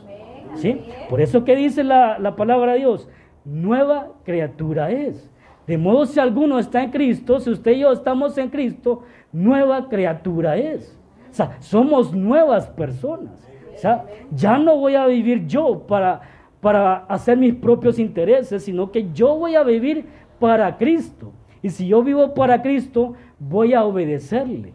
¿Sí? 0.56 0.82
Por 1.10 1.20
eso 1.20 1.44
que 1.44 1.56
dice 1.56 1.84
la, 1.84 2.20
la 2.20 2.36
palabra 2.36 2.74
de 2.74 2.80
Dios, 2.80 3.10
nueva 3.44 4.14
criatura 4.24 4.92
es. 4.92 5.30
De 5.68 5.78
modo 5.78 6.06
si 6.06 6.20
alguno 6.20 6.60
está 6.60 6.84
en 6.84 6.92
Cristo, 6.92 7.40
si 7.40 7.50
usted 7.50 7.72
y 7.72 7.80
yo 7.80 7.92
estamos 7.92 8.38
en 8.38 8.50
Cristo, 8.50 9.04
nueva 9.32 9.88
criatura 9.88 10.58
es. 10.58 10.98
O 11.32 11.34
sea, 11.34 11.58
somos 11.60 12.14
nuevas 12.14 12.68
personas. 12.68 13.50
O 13.74 13.78
sea, 13.78 14.06
ya 14.32 14.58
no 14.58 14.78
voy 14.78 14.96
a 14.96 15.08
vivir 15.08 15.48
yo 15.48 15.80
para, 15.88 16.22
para 16.62 17.06
hacer 17.06 17.38
mis 17.38 17.56
propios 17.56 17.98
intereses, 17.98 18.64
sino 18.64 18.92
que 18.92 19.12
yo 19.14 19.36
voy 19.38 19.56
a 19.56 19.64
vivir 19.64 20.06
para 20.40 20.78
Cristo. 20.78 21.32
Y 21.62 21.70
si 21.70 21.88
yo 21.88 22.04
vivo 22.04 22.34
para 22.34 22.62
Cristo, 22.62 23.14
voy 23.40 23.74
a 23.74 23.84
obedecerle. 23.84 24.74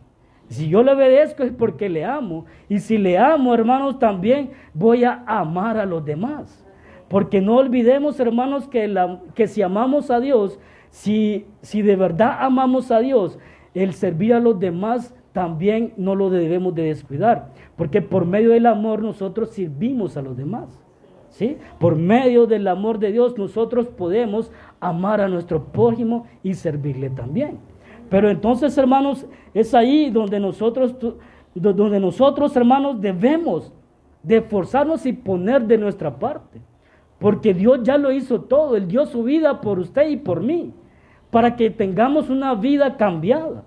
Si 0.49 0.69
yo 0.69 0.83
le 0.83 0.93
obedezco 0.93 1.43
es 1.43 1.53
porque 1.53 1.89
le 1.89 2.05
amo. 2.05 2.47
Y 2.69 2.79
si 2.79 2.97
le 2.97 3.19
amo, 3.19 3.55
hermanos, 3.55 3.99
también 3.99 4.51
voy 4.73 5.05
a 5.05 5.23
amar 5.27 5.77
a 5.77 5.87
los 5.87 6.05
demás. 6.05 6.65
Porque 7.09 7.41
no 7.41 7.57
olvidemos, 7.57 8.19
hermanos, 8.19 8.67
que, 8.69 8.89
la, 8.89 9.21
que 9.35 9.47
si 9.47 9.63
amamos 9.63 10.11
a 10.11 10.21
Dios, 10.21 10.59
si, 10.91 11.47
si 11.63 11.83
de 11.83 11.97
verdad 11.97 12.39
amamos 12.41 12.91
a 12.91 13.01
Dios, 13.01 13.39
el 13.75 13.93
servir 13.93 14.35
a 14.35 14.41
los 14.41 14.59
demás 14.59 15.15
también 15.33 15.93
no 15.97 16.15
lo 16.15 16.31
debemos 16.31 16.75
de 16.75 16.85
descuidar, 16.85 17.53
porque 17.77 18.03
por 18.03 18.25
medio 18.25 18.51
del 18.51 18.67
amor 18.67 19.03
nosotros 19.03 19.51
servimos 19.51 20.17
a 20.17 20.23
los 20.23 20.37
demás. 20.37 20.81
¿sí? 21.31 21.59
Por 21.79 21.97
medio 21.97 22.47
del 22.47 22.67
amor 22.67 22.99
de 22.99 23.13
Dios 23.13 23.37
nosotros 23.39 23.87
podemos 23.87 24.51
amar 24.81 25.21
a 25.21 25.29
nuestro 25.29 25.65
prójimo 25.65 26.27
y 26.43 26.55
servirle 26.55 27.11
también. 27.11 27.59
Pero 28.11 28.31
entonces, 28.31 28.77
hermanos, 28.79 29.27
es 29.53 29.75
ahí 29.75 30.11
donde 30.11 30.41
nosotros, 30.41 30.95
donde 31.55 32.01
nosotros, 32.01 32.57
hermanos, 32.57 33.01
debemos 33.01 33.73
de 34.23 34.39
esforzarnos 34.39 35.05
y 35.07 35.13
poner 35.13 35.67
de 35.67 35.79
nuestra 35.79 36.19
parte. 36.19 36.61
Porque 37.19 37.55
Dios 37.55 37.81
ya 37.83 37.99
lo 37.99 38.13
hizo 38.13 38.43
todo. 38.43 38.77
Él 38.77 38.89
dio 38.89 39.07
su 39.07 39.25
vida 39.25 39.61
por 39.61 39.79
usted 39.79 40.09
y 40.09 40.17
por 40.17 40.43
mí. 40.43 40.73
Para 41.31 41.57
que 41.57 41.71
tengamos 41.71 42.31
una 42.31 42.55
vida 42.55 42.97
cambiada. 42.97 43.65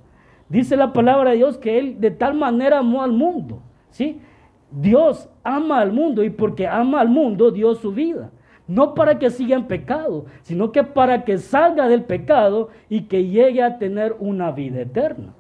Dice 0.50 0.76
la 0.76 0.94
palabra 0.94 1.32
de 1.32 1.38
Dios 1.38 1.58
que 1.58 1.80
Él 1.80 2.00
de 2.00 2.12
tal 2.12 2.34
manera 2.34 2.80
amó 2.80 3.04
al 3.04 3.12
mundo. 3.12 3.62
¿sí? 3.90 4.20
Dios 4.72 5.30
ama 5.44 5.80
al 5.80 5.92
mundo 5.92 6.24
y 6.24 6.30
porque 6.30 6.68
ama 6.68 7.02
al 7.02 7.10
mundo 7.10 7.52
dio 7.52 7.76
su 7.76 7.92
vida. 7.92 8.32
No 8.68 8.94
para 8.94 9.20
que 9.20 9.30
siga 9.30 9.56
en 9.56 9.68
pecado, 9.68 10.26
sino 10.44 10.72
que 10.72 10.84
para 10.84 11.26
que 11.26 11.38
salga 11.38 11.90
del 11.90 12.04
pecado 12.04 12.70
y 12.88 13.02
que 13.02 13.28
llegue 13.28 13.62
a 13.62 13.78
tener 13.78 14.16
una 14.20 14.52
vida 14.52 14.82
eterna. 14.82 15.34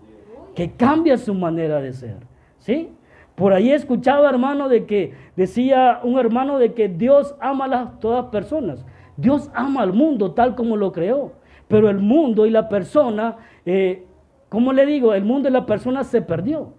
Que 0.53 0.71
cambie 0.71 1.17
su 1.17 1.33
manera 1.33 1.81
de 1.81 1.93
ser. 1.93 2.17
¿sí? 2.59 2.89
Por 3.35 3.53
ahí 3.53 3.71
escuchaba, 3.71 4.29
hermano, 4.29 4.69
de 4.69 4.85
que 4.85 5.13
decía 5.35 5.99
un 6.03 6.19
hermano 6.19 6.59
de 6.59 6.73
que 6.73 6.89
Dios 6.89 7.35
ama 7.39 7.65
a 7.65 7.99
todas 7.99 8.25
personas. 8.25 8.85
Dios 9.17 9.49
ama 9.53 9.81
al 9.81 9.93
mundo 9.93 10.33
tal 10.33 10.55
como 10.55 10.77
lo 10.77 10.91
creó. 10.91 11.33
Pero 11.67 11.89
el 11.89 11.99
mundo 11.99 12.45
y 12.45 12.49
la 12.49 12.67
persona, 12.69 13.37
eh, 13.65 14.05
¿cómo 14.49 14.73
le 14.73 14.85
digo? 14.85 15.13
El 15.13 15.23
mundo 15.23 15.47
y 15.47 15.51
la 15.51 15.65
persona 15.65 16.03
se 16.03 16.21
perdió. 16.21 16.73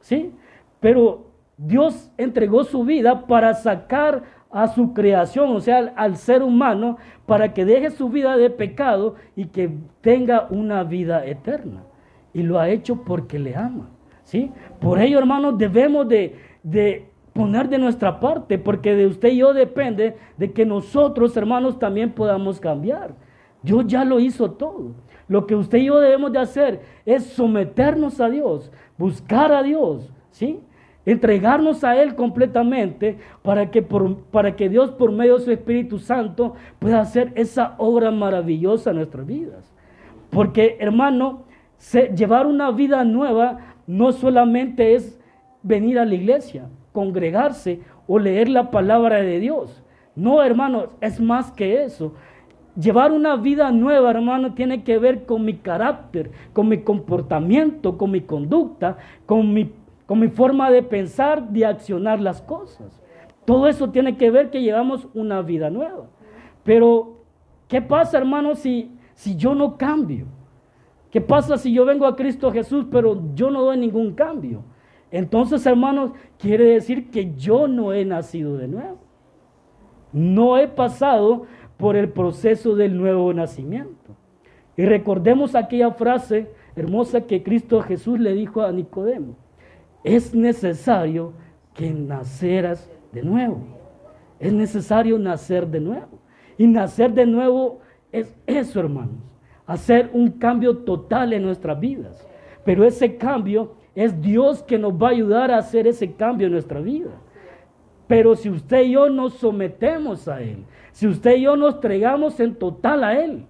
¿Sí? 0.00 0.32
Pero 0.80 1.26
Dios 1.56 2.12
entregó 2.18 2.64
su 2.64 2.84
vida 2.84 3.26
para 3.26 3.54
sacar 3.54 4.24
a 4.50 4.68
su 4.68 4.94
creación, 4.94 5.54
o 5.54 5.60
sea, 5.60 5.92
al 5.96 6.16
ser 6.16 6.42
humano, 6.42 6.98
para 7.26 7.52
que 7.52 7.64
deje 7.64 7.90
su 7.90 8.08
vida 8.08 8.36
de 8.36 8.50
pecado 8.50 9.14
y 9.34 9.46
que 9.46 9.70
tenga 10.00 10.46
una 10.50 10.84
vida 10.84 11.24
eterna. 11.26 11.84
Y 12.32 12.42
lo 12.42 12.58
ha 12.58 12.68
hecho 12.68 13.02
porque 13.04 13.38
le 13.38 13.56
ama. 13.56 13.90
¿Sí? 14.26 14.50
Por 14.80 15.00
ello, 15.00 15.18
hermanos, 15.18 15.56
debemos 15.56 16.06
de, 16.06 16.36
de 16.62 17.06
poner 17.32 17.68
de 17.68 17.78
nuestra 17.78 18.20
parte, 18.20 18.58
porque 18.58 18.94
de 18.94 19.06
usted 19.06 19.30
y 19.30 19.38
yo 19.38 19.54
depende 19.54 20.16
de 20.36 20.52
que 20.52 20.66
nosotros, 20.66 21.36
hermanos, 21.36 21.78
también 21.78 22.10
podamos 22.10 22.60
cambiar. 22.60 23.14
Dios 23.62 23.86
ya 23.86 24.04
lo 24.04 24.20
hizo 24.20 24.50
todo. 24.50 24.92
Lo 25.28 25.46
que 25.46 25.54
usted 25.54 25.78
y 25.78 25.86
yo 25.86 25.98
debemos 26.00 26.32
de 26.32 26.38
hacer 26.38 26.80
es 27.04 27.24
someternos 27.24 28.20
a 28.20 28.28
Dios, 28.28 28.70
buscar 28.98 29.52
a 29.52 29.62
Dios, 29.62 30.12
¿sí? 30.30 30.60
Entregarnos 31.04 31.84
a 31.84 32.00
Él 32.00 32.16
completamente 32.16 33.18
para 33.42 33.70
que, 33.70 33.82
para 33.82 34.56
que 34.56 34.68
Dios 34.68 34.90
por 34.90 35.12
medio 35.12 35.38
de 35.38 35.44
su 35.44 35.50
Espíritu 35.52 35.98
Santo 35.98 36.54
pueda 36.80 37.00
hacer 37.00 37.32
esa 37.36 37.74
obra 37.78 38.10
maravillosa 38.10 38.90
en 38.90 38.96
nuestras 38.96 39.26
vidas. 39.26 39.72
Porque, 40.30 40.76
hermano, 40.80 41.44
llevar 42.14 42.46
una 42.46 42.70
vida 42.70 43.04
nueva 43.04 43.75
no 43.86 44.12
solamente 44.12 44.94
es 44.94 45.18
venir 45.62 45.98
a 45.98 46.04
la 46.04 46.14
iglesia, 46.14 46.68
congregarse 46.92 47.80
o 48.06 48.18
leer 48.18 48.48
la 48.48 48.70
palabra 48.70 49.16
de 49.16 49.40
Dios. 49.40 49.82
No, 50.14 50.42
hermanos, 50.42 50.88
es 51.00 51.20
más 51.20 51.50
que 51.52 51.84
eso. 51.84 52.14
Llevar 52.78 53.12
una 53.12 53.36
vida 53.36 53.70
nueva, 53.70 54.10
hermano, 54.10 54.54
tiene 54.54 54.82
que 54.84 54.98
ver 54.98 55.24
con 55.24 55.44
mi 55.44 55.54
carácter, 55.54 56.30
con 56.52 56.68
mi 56.68 56.82
comportamiento, 56.82 57.96
con 57.96 58.10
mi 58.10 58.20
conducta, 58.20 58.98
con 59.24 59.52
mi, 59.52 59.72
forma 60.28 60.70
de 60.70 60.82
pensar, 60.82 61.48
de 61.48 61.64
accionar 61.66 62.20
las 62.20 62.42
cosas. 62.42 63.02
Todo 63.44 63.66
eso 63.66 63.90
tiene 63.90 64.16
que 64.16 64.30
ver 64.30 64.50
que 64.50 64.62
llevamos 64.62 65.08
una 65.14 65.42
vida 65.42 65.70
nueva. 65.70 66.06
Pero, 66.64 67.22
¿qué 67.68 67.80
pasa, 67.80 68.18
hermano, 68.18 68.54
si 68.54 68.90
yo 69.36 69.54
no 69.54 69.76
cambio? 69.76 70.26
¿Qué 71.16 71.22
pasa 71.22 71.56
si 71.56 71.72
yo 71.72 71.86
vengo 71.86 72.04
a 72.04 72.14
Cristo 72.14 72.52
Jesús, 72.52 72.84
pero 72.92 73.22
yo 73.34 73.50
no 73.50 73.62
doy 73.62 73.78
ningún 73.78 74.12
cambio? 74.12 74.64
Entonces, 75.10 75.64
hermanos, 75.64 76.10
quiere 76.38 76.66
decir 76.66 77.10
que 77.10 77.34
yo 77.34 77.66
no 77.68 77.94
he 77.94 78.04
nacido 78.04 78.58
de 78.58 78.68
nuevo. 78.68 78.98
No 80.12 80.58
he 80.58 80.68
pasado 80.68 81.46
por 81.78 81.96
el 81.96 82.10
proceso 82.10 82.76
del 82.76 82.98
nuevo 82.98 83.32
nacimiento. 83.32 84.14
Y 84.76 84.84
recordemos 84.84 85.54
aquella 85.54 85.90
frase 85.92 86.50
hermosa 86.74 87.22
que 87.22 87.42
Cristo 87.42 87.80
Jesús 87.80 88.20
le 88.20 88.34
dijo 88.34 88.60
a 88.60 88.70
Nicodemo. 88.70 89.38
Es 90.04 90.34
necesario 90.34 91.32
que 91.72 91.92
naceras 91.92 92.90
de 93.12 93.22
nuevo. 93.22 93.60
Es 94.38 94.52
necesario 94.52 95.18
nacer 95.18 95.66
de 95.66 95.80
nuevo. 95.80 96.20
Y 96.58 96.66
nacer 96.66 97.14
de 97.14 97.24
nuevo 97.24 97.80
es 98.12 98.36
eso, 98.46 98.80
hermanos 98.80 99.35
hacer 99.66 100.10
un 100.12 100.30
cambio 100.32 100.78
total 100.78 101.32
en 101.32 101.42
nuestras 101.42 101.78
vidas. 101.78 102.26
Pero 102.64 102.84
ese 102.84 103.16
cambio 103.16 103.74
es 103.94 104.20
Dios 104.20 104.62
que 104.62 104.78
nos 104.78 104.92
va 104.92 105.08
a 105.08 105.12
ayudar 105.12 105.50
a 105.50 105.58
hacer 105.58 105.86
ese 105.86 106.12
cambio 106.12 106.46
en 106.46 106.52
nuestra 106.52 106.80
vida. 106.80 107.10
Pero 108.06 108.36
si 108.36 108.48
usted 108.48 108.82
y 108.82 108.92
yo 108.92 109.08
nos 109.08 109.34
sometemos 109.34 110.28
a 110.28 110.40
Él, 110.40 110.64
si 110.92 111.06
usted 111.06 111.36
y 111.36 111.42
yo 111.42 111.56
nos 111.56 111.74
entregamos 111.74 112.38
en 112.40 112.54
total 112.54 113.02
a 113.04 113.18
Él, 113.18 113.44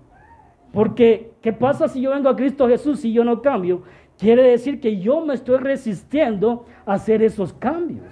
porque 0.72 1.32
¿qué 1.42 1.52
pasa 1.52 1.88
si 1.88 2.00
yo 2.00 2.10
vengo 2.10 2.28
a 2.28 2.36
Cristo 2.36 2.68
Jesús 2.68 3.04
y 3.04 3.12
yo 3.12 3.24
no 3.24 3.42
cambio? 3.42 3.82
Quiere 4.18 4.42
decir 4.44 4.80
que 4.80 4.98
yo 4.98 5.20
me 5.20 5.34
estoy 5.34 5.58
resistiendo 5.58 6.64
a 6.86 6.94
hacer 6.94 7.22
esos 7.22 7.52
cambios. 7.52 8.06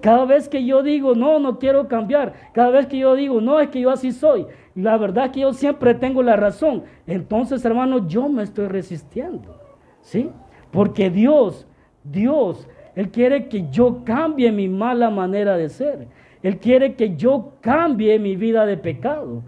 Cada 0.00 0.24
vez 0.24 0.48
que 0.48 0.64
yo 0.64 0.82
digo, 0.82 1.14
no, 1.14 1.38
no 1.40 1.58
quiero 1.58 1.88
cambiar, 1.88 2.34
cada 2.52 2.70
vez 2.70 2.86
que 2.86 2.98
yo 2.98 3.14
digo, 3.14 3.40
no, 3.40 3.58
es 3.58 3.68
que 3.68 3.80
yo 3.80 3.90
así 3.90 4.12
soy, 4.12 4.46
la 4.78 4.96
verdad 4.96 5.32
que 5.32 5.40
yo 5.40 5.52
siempre 5.52 5.94
tengo 5.94 6.22
la 6.22 6.36
razón, 6.36 6.84
entonces 7.06 7.64
hermano, 7.64 8.06
yo 8.06 8.28
me 8.28 8.44
estoy 8.44 8.68
resistiendo. 8.68 9.56
¿Sí? 10.02 10.30
Porque 10.70 11.10
Dios, 11.10 11.66
Dios, 12.04 12.68
Él 12.94 13.10
quiere 13.10 13.48
que 13.48 13.68
yo 13.70 14.04
cambie 14.04 14.52
mi 14.52 14.68
mala 14.68 15.10
manera 15.10 15.56
de 15.56 15.68
ser. 15.68 16.06
Él 16.42 16.58
quiere 16.58 16.94
que 16.94 17.16
yo 17.16 17.54
cambie 17.60 18.18
mi 18.20 18.36
vida 18.36 18.66
de 18.66 18.76
pecado 18.76 19.42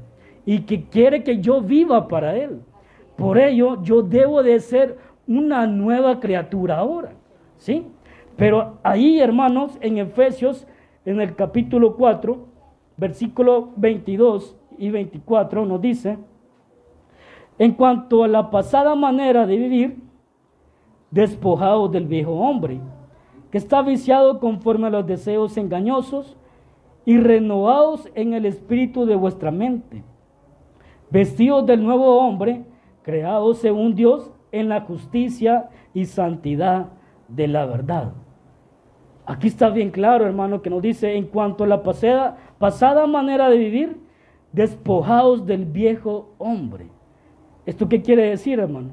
y 0.44 0.62
que 0.62 0.84
quiere 0.84 1.22
que 1.22 1.38
yo 1.38 1.60
viva 1.60 2.08
para 2.08 2.36
Él. 2.36 2.60
Por 3.16 3.38
ello, 3.38 3.80
yo 3.82 4.02
debo 4.02 4.42
de 4.42 4.58
ser 4.58 4.98
una 5.28 5.66
nueva 5.66 6.18
criatura 6.18 6.78
ahora. 6.78 7.12
¿Sí? 7.56 7.86
Pero 8.36 8.78
ahí, 8.82 9.20
hermanos, 9.20 9.78
en 9.80 9.98
Efesios, 9.98 10.66
en 11.04 11.20
el 11.20 11.36
capítulo 11.36 11.94
4, 11.94 12.48
versículo 12.96 13.70
22 13.76 14.56
y 14.80 14.90
24, 14.90 15.66
nos 15.66 15.80
dice, 15.80 16.18
en 17.58 17.72
cuanto 17.72 18.24
a 18.24 18.28
la 18.28 18.50
pasada 18.50 18.94
manera 18.94 19.46
de 19.46 19.56
vivir, 19.58 19.98
despojados 21.10 21.92
del 21.92 22.06
viejo 22.06 22.32
hombre, 22.32 22.80
que 23.50 23.58
está 23.58 23.82
viciado 23.82 24.40
conforme 24.40 24.86
a 24.86 24.90
los 24.90 25.06
deseos 25.06 25.56
engañosos 25.58 26.34
y 27.04 27.18
renovados 27.18 28.08
en 28.14 28.32
el 28.32 28.46
espíritu 28.46 29.04
de 29.04 29.16
vuestra 29.16 29.50
mente, 29.50 30.02
vestidos 31.10 31.66
del 31.66 31.84
nuevo 31.84 32.18
hombre, 32.18 32.64
creados 33.02 33.58
según 33.58 33.94
Dios 33.94 34.30
en 34.50 34.70
la 34.70 34.80
justicia 34.80 35.68
y 35.92 36.06
santidad 36.06 36.86
de 37.28 37.48
la 37.48 37.66
verdad. 37.66 38.12
Aquí 39.26 39.48
está 39.48 39.68
bien 39.68 39.90
claro, 39.90 40.24
hermano, 40.24 40.62
que 40.62 40.70
nos 40.70 40.80
dice, 40.80 41.16
en 41.16 41.26
cuanto 41.26 41.64
a 41.64 41.66
la 41.66 41.82
pasada, 41.82 42.38
pasada 42.58 43.06
manera 43.06 43.50
de 43.50 43.58
vivir, 43.58 44.09
despojados 44.52 45.46
del 45.46 45.64
viejo 45.64 46.34
hombre. 46.38 46.88
¿Esto 47.66 47.88
qué 47.88 48.02
quiere 48.02 48.30
decir, 48.30 48.58
hermano? 48.58 48.90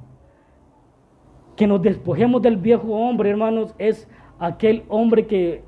Que 1.55 1.67
nos 1.67 1.81
despojemos 1.81 2.41
del 2.41 2.57
viejo 2.57 2.87
hombre, 2.87 3.29
hermanos, 3.29 3.73
es 3.77 4.07
aquel 4.39 4.83
hombre 4.89 5.25
que 5.25 5.63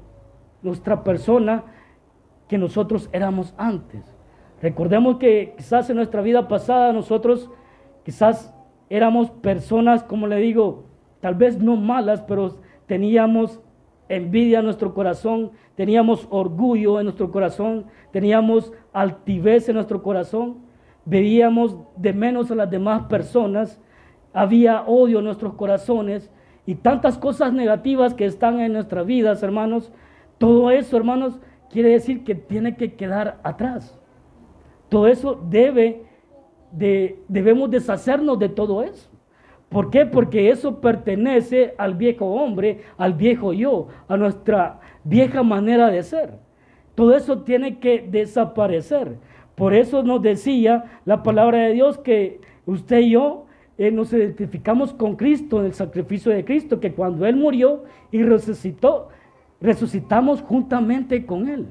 nuestra 0.62 1.04
persona 1.04 1.64
que 2.48 2.58
nosotros 2.58 3.10
éramos 3.12 3.54
antes. 3.58 4.04
Recordemos 4.62 5.18
que 5.18 5.54
quizás 5.58 5.90
en 5.90 5.96
nuestra 5.96 6.22
vida 6.22 6.48
pasada 6.48 6.92
nosotros 6.92 7.50
quizás 8.04 8.54
éramos 8.90 9.30
personas, 9.32 10.04
como 10.04 10.28
le 10.28 10.38
digo, 10.38 10.86
tal 11.22 11.36
vez 11.36 11.60
no 11.60 11.76
malas, 11.78 12.22
pero 12.22 12.58
teníamos 12.86 13.62
envidia 14.10 14.60
en 14.60 14.66
nuestro 14.66 14.94
corazón, 14.94 15.52
teníamos 15.76 16.28
orgullo 16.30 17.00
en 17.00 17.06
nuestro 17.06 17.32
corazón, 17.32 17.86
teníamos 18.12 18.74
altivez 18.92 19.70
en 19.70 19.76
nuestro 19.76 20.04
corazón, 20.04 20.58
veíamos 21.06 21.78
de 21.96 22.12
menos 22.12 22.52
a 22.52 22.56
las 22.56 22.70
demás 22.70 23.04
personas, 23.04 23.80
había 24.34 24.82
odio 24.82 25.20
en 25.20 25.26
nuestros 25.26 25.54
corazones 25.54 26.30
y 26.66 26.76
tantas 26.76 27.18
cosas 27.18 27.54
negativas 27.54 28.14
que 28.14 28.26
están 28.26 28.60
en 28.60 28.74
nuestras 28.74 29.06
vidas, 29.06 29.42
hermanos. 29.42 29.92
Todo 30.38 30.70
eso, 30.72 30.98
hermanos, 30.98 31.40
quiere 31.70 31.90
decir 31.90 32.24
que 32.24 32.36
tiene 32.36 32.76
que 32.76 32.96
quedar 32.96 33.40
atrás. 33.44 33.98
Todo 34.90 35.08
eso 35.08 35.40
debe 35.50 36.04
de, 36.72 37.24
debemos 37.28 37.70
deshacernos 37.72 38.38
de 38.40 38.50
todo 38.50 38.84
eso. 38.84 39.09
¿Por 39.70 39.92
qué? 39.92 40.06
Porque 40.06 40.50
eso 40.50 40.82
pertenece 40.82 41.76
al 41.78 41.94
viejo 41.94 42.26
hombre, 42.26 42.82
al 42.98 43.14
viejo 43.14 43.54
yo, 43.54 43.88
a 44.08 44.18
nuestra 44.18 44.80
vieja 45.04 45.44
manera 45.44 45.92
de 45.92 46.02
ser. 46.02 46.34
Todo 46.96 47.16
eso 47.16 47.44
tiene 47.44 47.78
que 47.78 48.06
desaparecer. 48.10 49.18
Por 49.56 49.74
eso 49.74 50.02
nos 50.04 50.22
decía 50.22 50.86
la 51.06 51.22
palabra 51.22 51.60
de 51.60 51.74
Dios 51.74 51.98
que 52.00 52.42
usted 52.66 53.00
y 53.00 53.12
yo 53.12 53.46
eh, 53.78 53.92
nos 53.92 54.12
identificamos 54.12 54.92
con 54.94 55.16
Cristo 55.16 55.60
en 55.60 55.68
el 55.68 55.74
sacrificio 55.74 56.32
de 56.32 56.44
Cristo, 56.44 56.80
que 56.80 56.94
cuando 56.94 57.26
Él 57.26 57.36
murió 57.36 57.84
y 58.12 58.24
resucitó, 58.24 59.10
resucitamos 59.62 60.42
juntamente 60.42 61.26
con 61.26 61.48
Él. 61.48 61.68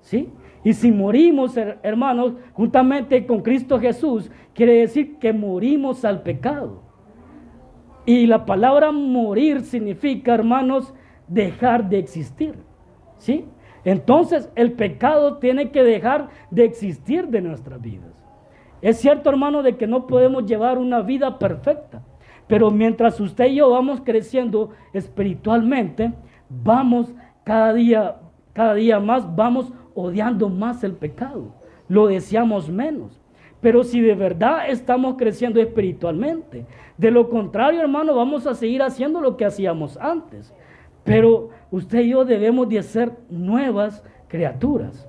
¿Sí? 0.00 0.28
Y 0.64 0.72
si 0.72 0.90
morimos, 0.90 1.56
hermanos, 1.56 2.34
juntamente 2.52 3.24
con 3.26 3.42
Cristo 3.42 3.78
Jesús, 3.78 4.30
quiere 4.54 4.80
decir 4.80 5.16
que 5.18 5.32
morimos 5.32 6.04
al 6.04 6.22
pecado. 6.22 6.87
Y 8.08 8.26
la 8.26 8.46
palabra 8.46 8.90
morir 8.90 9.60
significa, 9.60 10.32
hermanos, 10.32 10.94
dejar 11.26 11.90
de 11.90 11.98
existir. 11.98 12.54
¿Sí? 13.18 13.44
Entonces 13.84 14.50
el 14.54 14.72
pecado 14.72 15.36
tiene 15.36 15.70
que 15.70 15.82
dejar 15.82 16.30
de 16.50 16.64
existir 16.64 17.28
de 17.28 17.42
nuestras 17.42 17.82
vidas. 17.82 18.24
Es 18.80 18.96
cierto, 18.96 19.28
hermano, 19.28 19.62
de 19.62 19.76
que 19.76 19.86
no 19.86 20.06
podemos 20.06 20.46
llevar 20.46 20.78
una 20.78 21.02
vida 21.02 21.38
perfecta. 21.38 22.02
Pero 22.46 22.70
mientras 22.70 23.20
usted 23.20 23.44
y 23.48 23.56
yo 23.56 23.68
vamos 23.68 24.00
creciendo 24.00 24.70
espiritualmente, 24.94 26.14
vamos 26.48 27.12
cada 27.44 27.74
día, 27.74 28.16
cada 28.54 28.72
día 28.72 29.00
más, 29.00 29.36
vamos 29.36 29.70
odiando 29.94 30.48
más 30.48 30.82
el 30.82 30.94
pecado. 30.94 31.56
Lo 31.88 32.06
deseamos 32.06 32.70
menos. 32.70 33.20
Pero 33.60 33.82
si 33.82 34.00
de 34.00 34.14
verdad 34.14 34.70
estamos 34.70 35.16
creciendo 35.16 35.60
espiritualmente, 35.60 36.64
de 36.98 37.12
lo 37.12 37.30
contrario, 37.30 37.80
hermano, 37.80 38.16
vamos 38.16 38.46
a 38.46 38.54
seguir 38.54 38.82
haciendo 38.82 39.20
lo 39.20 39.36
que 39.36 39.44
hacíamos 39.44 39.96
antes. 39.98 40.52
Pero 41.04 41.50
usted 41.70 42.00
y 42.00 42.10
yo 42.10 42.24
debemos 42.24 42.68
de 42.68 42.82
ser 42.82 43.12
nuevas 43.30 44.04
criaturas. 44.26 45.08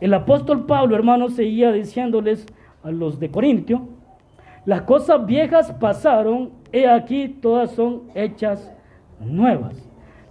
El 0.00 0.14
apóstol 0.14 0.64
Pablo, 0.64 0.96
hermano, 0.96 1.28
seguía 1.28 1.72
diciéndoles 1.72 2.46
a 2.82 2.90
los 2.90 3.20
de 3.20 3.30
Corintio, 3.30 3.88
las 4.64 4.82
cosas 4.82 5.26
viejas 5.26 5.72
pasaron, 5.72 6.50
he 6.72 6.88
aquí 6.88 7.28
todas 7.28 7.72
son 7.72 8.04
hechas 8.14 8.72
nuevas. 9.20 9.88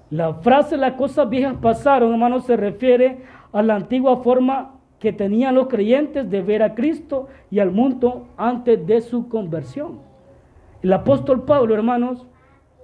La 0.10 0.34
frase 0.36 0.76
las 0.76 0.94
cosas 0.94 1.30
viejas 1.30 1.56
pasaron, 1.62 2.14
hermano, 2.14 2.40
se 2.40 2.58
refiere 2.58 3.20
a 3.52 3.62
la 3.62 3.76
antigua 3.76 4.18
forma 4.18 4.74
que 5.00 5.14
tenían 5.14 5.54
los 5.54 5.68
creyentes 5.68 6.30
de 6.30 6.42
ver 6.42 6.64
a 6.64 6.74
Cristo 6.74 7.28
y 7.52 7.60
al 7.60 7.72
mundo 7.72 8.28
antes 8.38 8.86
de 8.88 9.02
su 9.02 9.28
conversión. 9.28 10.07
El 10.82 10.94
apóstol 10.94 11.44
Pablo, 11.44 11.74
hermanos, 11.74 12.26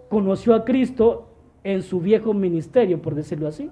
conoció 0.10 0.56
a 0.56 0.66
Cristo 0.66 1.30
en 1.64 1.82
su 1.82 2.00
viejo 2.00 2.34
ministerio, 2.34 3.02
por 3.02 3.16
decirlo 3.16 3.48
así. 3.48 3.70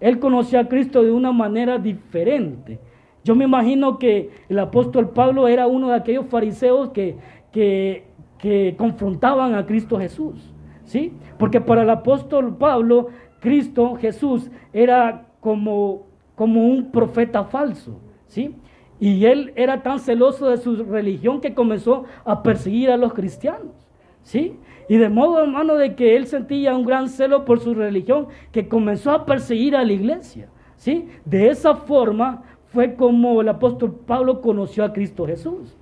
Él 0.00 0.18
conoció 0.18 0.58
a 0.58 0.68
Cristo 0.68 1.02
de 1.02 1.12
una 1.12 1.32
manera 1.32 1.78
diferente. 1.78 2.80
Yo 3.24 3.34
me 3.34 3.44
imagino 3.44 3.98
que 3.98 4.30
el 4.48 4.58
apóstol 4.58 5.10
Pablo 5.10 5.46
era 5.46 5.66
uno 5.66 5.90
de 5.90 5.96
aquellos 5.96 6.26
fariseos 6.26 6.90
que, 6.90 7.16
que, 7.52 8.74
confrontaban 8.76 9.54
a 9.54 9.66
Cristo 9.66 9.98
Jesús. 9.98 10.52
¿sí? 10.84 11.12
Porque 11.38 11.60
para 11.60 11.82
el 11.82 11.90
apóstol 11.90 12.56
Pablo, 12.56 13.08
Cristo 13.40 13.94
Jesús 13.96 14.50
era 14.72 15.26
como 15.40 16.12
como 16.34 16.66
un 16.66 16.90
profeta 16.90 17.44
falso, 17.44 18.00
¿sí? 18.26 18.54
Y 19.02 19.26
él 19.26 19.52
era 19.56 19.82
tan 19.82 19.98
celoso 19.98 20.48
de 20.48 20.58
su 20.58 20.76
religión 20.84 21.40
que 21.40 21.54
comenzó 21.54 22.04
a 22.24 22.44
perseguir 22.44 22.88
a 22.88 22.96
los 22.96 23.12
cristianos, 23.12 23.74
¿sí? 24.22 24.56
Y 24.88 24.96
de 24.96 25.08
modo, 25.08 25.42
hermano, 25.42 25.74
de 25.74 25.96
que 25.96 26.14
él 26.14 26.28
sentía 26.28 26.76
un 26.76 26.84
gran 26.84 27.08
celo 27.08 27.44
por 27.44 27.58
su 27.58 27.74
religión 27.74 28.28
que 28.52 28.68
comenzó 28.68 29.10
a 29.10 29.26
perseguir 29.26 29.74
a 29.74 29.82
la 29.82 29.92
iglesia, 29.92 30.50
¿sí? 30.76 31.08
De 31.24 31.48
esa 31.48 31.74
forma 31.74 32.44
fue 32.66 32.94
como 32.94 33.40
el 33.40 33.48
apóstol 33.48 33.92
Pablo 34.06 34.40
conoció 34.40 34.84
a 34.84 34.92
Cristo 34.92 35.26
Jesús. 35.26 35.76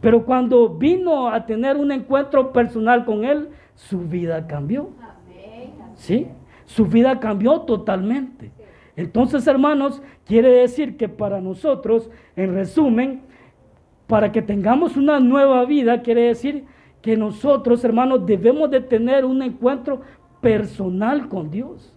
Pero 0.00 0.24
cuando 0.24 0.68
vino 0.68 1.28
a 1.28 1.46
tener 1.46 1.76
un 1.76 1.92
encuentro 1.92 2.52
personal 2.52 3.04
con 3.04 3.24
él, 3.24 3.48
su 3.76 4.00
vida 4.00 4.44
cambió. 4.48 4.90
¿Sí? 5.94 6.26
Su 6.64 6.86
vida 6.86 7.20
cambió 7.20 7.60
totalmente. 7.60 8.50
Entonces, 8.96 9.46
hermanos, 9.46 10.02
quiere 10.24 10.48
decir 10.48 10.96
que 10.96 11.08
para 11.08 11.40
nosotros, 11.40 12.10
en 12.34 12.54
resumen, 12.54 13.22
para 14.06 14.32
que 14.32 14.42
tengamos 14.42 14.96
una 14.96 15.20
nueva 15.20 15.64
vida, 15.64 16.02
quiere 16.02 16.22
decir 16.22 16.64
que 17.02 17.16
nosotros, 17.16 17.84
hermanos, 17.84 18.26
debemos 18.26 18.70
de 18.70 18.80
tener 18.80 19.24
un 19.24 19.42
encuentro 19.42 20.00
personal 20.40 21.28
con 21.28 21.50
Dios. 21.50 21.92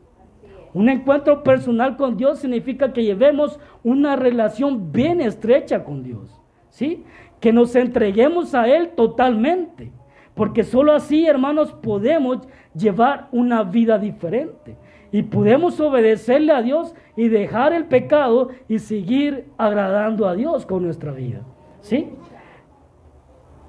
Un 0.73 0.89
encuentro 0.89 1.41
personal 1.41 1.97
con 1.97 2.17
Dios 2.17 2.39
significa 2.39 2.93
que 2.93 3.03
llevemos 3.03 3.59
una 3.83 4.15
relación 4.15 4.91
bien 4.91 5.21
estrecha 5.21 5.83
con 5.83 6.03
Dios. 6.03 6.35
¿Sí? 6.69 7.03
que 7.39 7.53
nos 7.53 7.75
entreguemos 7.75 8.53
a 8.53 8.67
Él 8.67 8.89
totalmente. 8.89 9.91
Porque 10.35 10.63
solo 10.63 10.93
así, 10.93 11.25
hermanos, 11.25 11.73
podemos 11.73 12.47
llevar 12.73 13.27
una 13.31 13.63
vida 13.63 13.97
diferente. 13.97 14.77
Y 15.11 15.23
podemos 15.23 15.79
obedecerle 15.79 16.51
a 16.51 16.61
Dios 16.61 16.93
y 17.15 17.29
dejar 17.29 17.73
el 17.73 17.85
pecado 17.85 18.49
y 18.67 18.79
seguir 18.79 19.45
agradando 19.57 20.27
a 20.27 20.35
Dios 20.35 20.65
con 20.65 20.83
nuestra 20.83 21.11
vida. 21.11 21.41
¿Sí? 21.81 22.09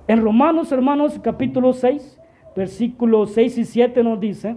En 0.07 0.23
Romanos, 0.23 0.73
hermanos, 0.73 1.19
capítulo 1.23 1.73
6, 1.73 2.21
versículos 2.57 3.33
6 3.33 3.59
y 3.59 3.65
7 3.65 4.03
nos 4.03 4.19
dice, 4.19 4.57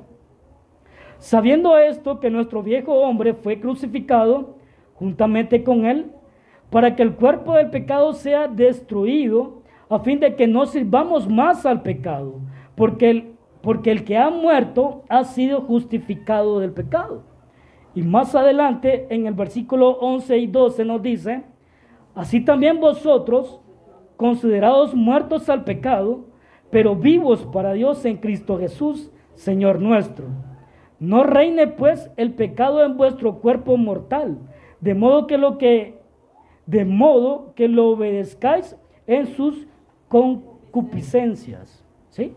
sabiendo 1.19 1.78
esto 1.78 2.19
que 2.19 2.30
nuestro 2.30 2.63
viejo 2.63 2.93
hombre 2.96 3.34
fue 3.34 3.60
crucificado 3.60 4.58
juntamente 4.96 5.63
con 5.63 5.86
él, 5.86 6.12
para 6.69 6.96
que 6.96 7.04
el 7.04 7.13
cuerpo 7.13 7.54
del 7.54 7.69
pecado 7.69 8.13
sea 8.13 8.48
destruido, 8.48 9.62
a 9.89 10.00
fin 10.00 10.19
de 10.19 10.36
que 10.36 10.48
no 10.48 10.65
sirvamos 10.65 11.30
más 11.30 11.65
al 11.67 11.84
pecado, 11.84 12.39
porque 12.76 13.10
el, 13.12 13.33
porque 13.63 13.91
el 13.91 14.04
que 14.04 14.17
ha 14.17 14.30
muerto 14.30 15.06
ha 15.08 15.23
sido 15.23 15.62
justificado 15.62 16.60
del 16.60 16.73
pecado. 16.73 17.23
Y 17.95 18.02
más 18.02 18.36
adelante, 18.36 19.08
en 19.10 19.26
el 19.26 19.34
versículo 19.34 19.91
11 19.91 20.38
y 20.38 20.47
12 20.47 20.84
nos 20.84 21.02
dice, 21.02 21.45
así 22.13 22.41
también 22.41 22.82
vosotros, 22.82 23.62
considerados 24.17 24.93
muertos 24.93 25.47
al 25.49 25.63
pecado, 25.63 26.26
pero 26.71 26.97
vivos 26.97 27.47
para 27.54 27.71
Dios 27.71 28.04
en 28.04 28.17
Cristo 28.17 28.60
Jesús, 28.60 29.12
Señor 29.36 29.80
nuestro. 29.80 30.26
No 30.99 31.23
reine 31.23 31.67
pues 31.67 32.12
el 32.17 32.34
pecado 32.34 32.84
en 32.84 32.97
vuestro 32.97 33.39
cuerpo 33.39 33.78
mortal, 33.78 34.39
de 34.82 34.93
modo 34.93 35.26
que 35.26 35.38
lo 35.38 35.58
que 35.58 36.04
de 36.65 36.84
modo 36.84 37.54
que 37.56 37.69
lo 37.69 37.89
obedezcáis 37.89 38.78
en 39.08 39.28
sus 39.28 39.67
concupiscencias. 40.10 41.86
¿Sí? 42.10 42.36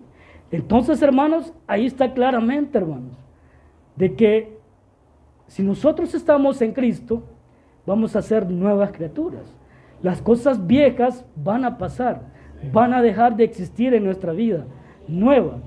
Entonces, 0.50 1.02
hermanos, 1.02 1.52
ahí 1.66 1.86
está 1.86 2.12
claramente, 2.12 2.78
hermanos, 2.78 3.16
de 3.96 4.14
que 4.14 4.58
si 5.48 5.62
nosotros 5.62 6.14
estamos 6.14 6.60
en 6.62 6.72
Cristo, 6.72 7.22
vamos 7.86 8.16
a 8.16 8.22
ser 8.22 8.50
nuevas 8.50 8.92
criaturas. 8.92 9.54
Las 10.02 10.20
cosas 10.20 10.66
viejas 10.66 11.24
van 11.36 11.64
a 11.64 11.78
pasar, 11.78 12.22
van 12.72 12.92
a 12.92 13.02
dejar 13.02 13.36
de 13.36 13.44
existir 13.44 13.94
en 13.94 14.04
nuestra 14.04 14.32
vida, 14.32 14.66
nueva. 15.08 15.58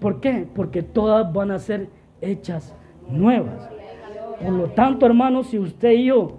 ¿Por 0.00 0.20
qué? 0.20 0.46
Porque 0.54 0.82
todas 0.82 1.32
van 1.32 1.50
a 1.50 1.58
ser 1.58 1.88
hechas 2.20 2.74
nuevas. 3.08 3.68
Por 4.40 4.52
lo 4.52 4.66
tanto, 4.70 5.06
hermanos, 5.06 5.48
si 5.48 5.58
usted 5.58 5.92
y 5.92 6.06
yo 6.06 6.38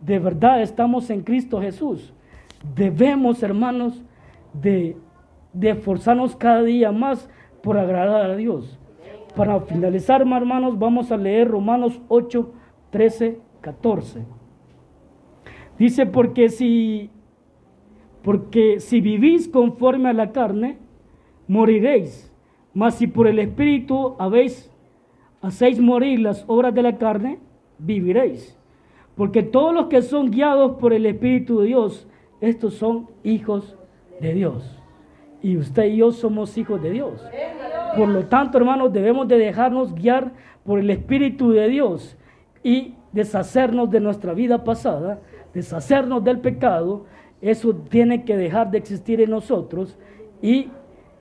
de 0.00 0.18
verdad 0.18 0.62
estamos 0.62 1.08
en 1.10 1.22
Cristo 1.22 1.60
Jesús, 1.60 2.12
debemos, 2.74 3.42
hermanos, 3.42 4.02
de, 4.52 4.96
esforzarnos 5.60 6.36
cada 6.36 6.62
día 6.62 6.92
más 6.92 7.28
por 7.62 7.78
agradar 7.78 8.30
a 8.30 8.36
Dios. 8.36 8.78
Para 9.36 9.60
finalizar, 9.60 10.20
hermanos, 10.20 10.78
vamos 10.78 11.10
a 11.10 11.16
leer 11.16 11.48
Romanos 11.48 12.00
8, 12.08 12.52
13, 12.90 13.38
14. 13.60 14.24
Dice, 15.78 16.06
porque 16.06 16.48
si, 16.50 17.10
porque 18.22 18.78
si 18.80 19.00
vivís 19.00 19.48
conforme 19.48 20.10
a 20.10 20.12
la 20.12 20.32
carne, 20.32 20.78
moriréis. 21.48 22.30
Mas 22.74 22.96
si 22.96 23.06
por 23.06 23.26
el 23.26 23.38
Espíritu 23.38 24.16
habéis, 24.18 24.70
hacéis 25.40 25.80
morir 25.80 26.20
las 26.20 26.44
obras 26.46 26.74
de 26.74 26.82
la 26.82 26.98
carne, 26.98 27.38
viviréis. 27.78 28.58
Porque 29.16 29.42
todos 29.42 29.74
los 29.74 29.86
que 29.86 30.02
son 30.02 30.30
guiados 30.30 30.76
por 30.78 30.92
el 30.92 31.06
Espíritu 31.06 31.60
de 31.60 31.68
Dios, 31.68 32.08
estos 32.40 32.74
son 32.74 33.08
hijos 33.22 33.76
de 34.20 34.34
Dios. 34.34 34.81
Y 35.42 35.56
usted 35.56 35.84
y 35.86 35.96
yo 35.96 36.12
somos 36.12 36.56
hijos 36.56 36.80
de 36.82 36.90
Dios. 36.90 37.24
Por 37.96 38.08
lo 38.08 38.26
tanto, 38.26 38.58
hermanos, 38.58 38.92
debemos 38.92 39.28
de 39.28 39.38
dejarnos 39.38 39.94
guiar 39.94 40.32
por 40.64 40.78
el 40.78 40.88
Espíritu 40.90 41.50
de 41.50 41.68
Dios 41.68 42.16
y 42.62 42.94
deshacernos 43.12 43.90
de 43.90 44.00
nuestra 44.00 44.32
vida 44.32 44.64
pasada, 44.64 45.20
deshacernos 45.52 46.22
del 46.24 46.38
pecado. 46.38 47.06
Eso 47.40 47.74
tiene 47.74 48.24
que 48.24 48.36
dejar 48.36 48.70
de 48.70 48.78
existir 48.78 49.20
en 49.20 49.30
nosotros 49.30 49.98
y 50.40 50.68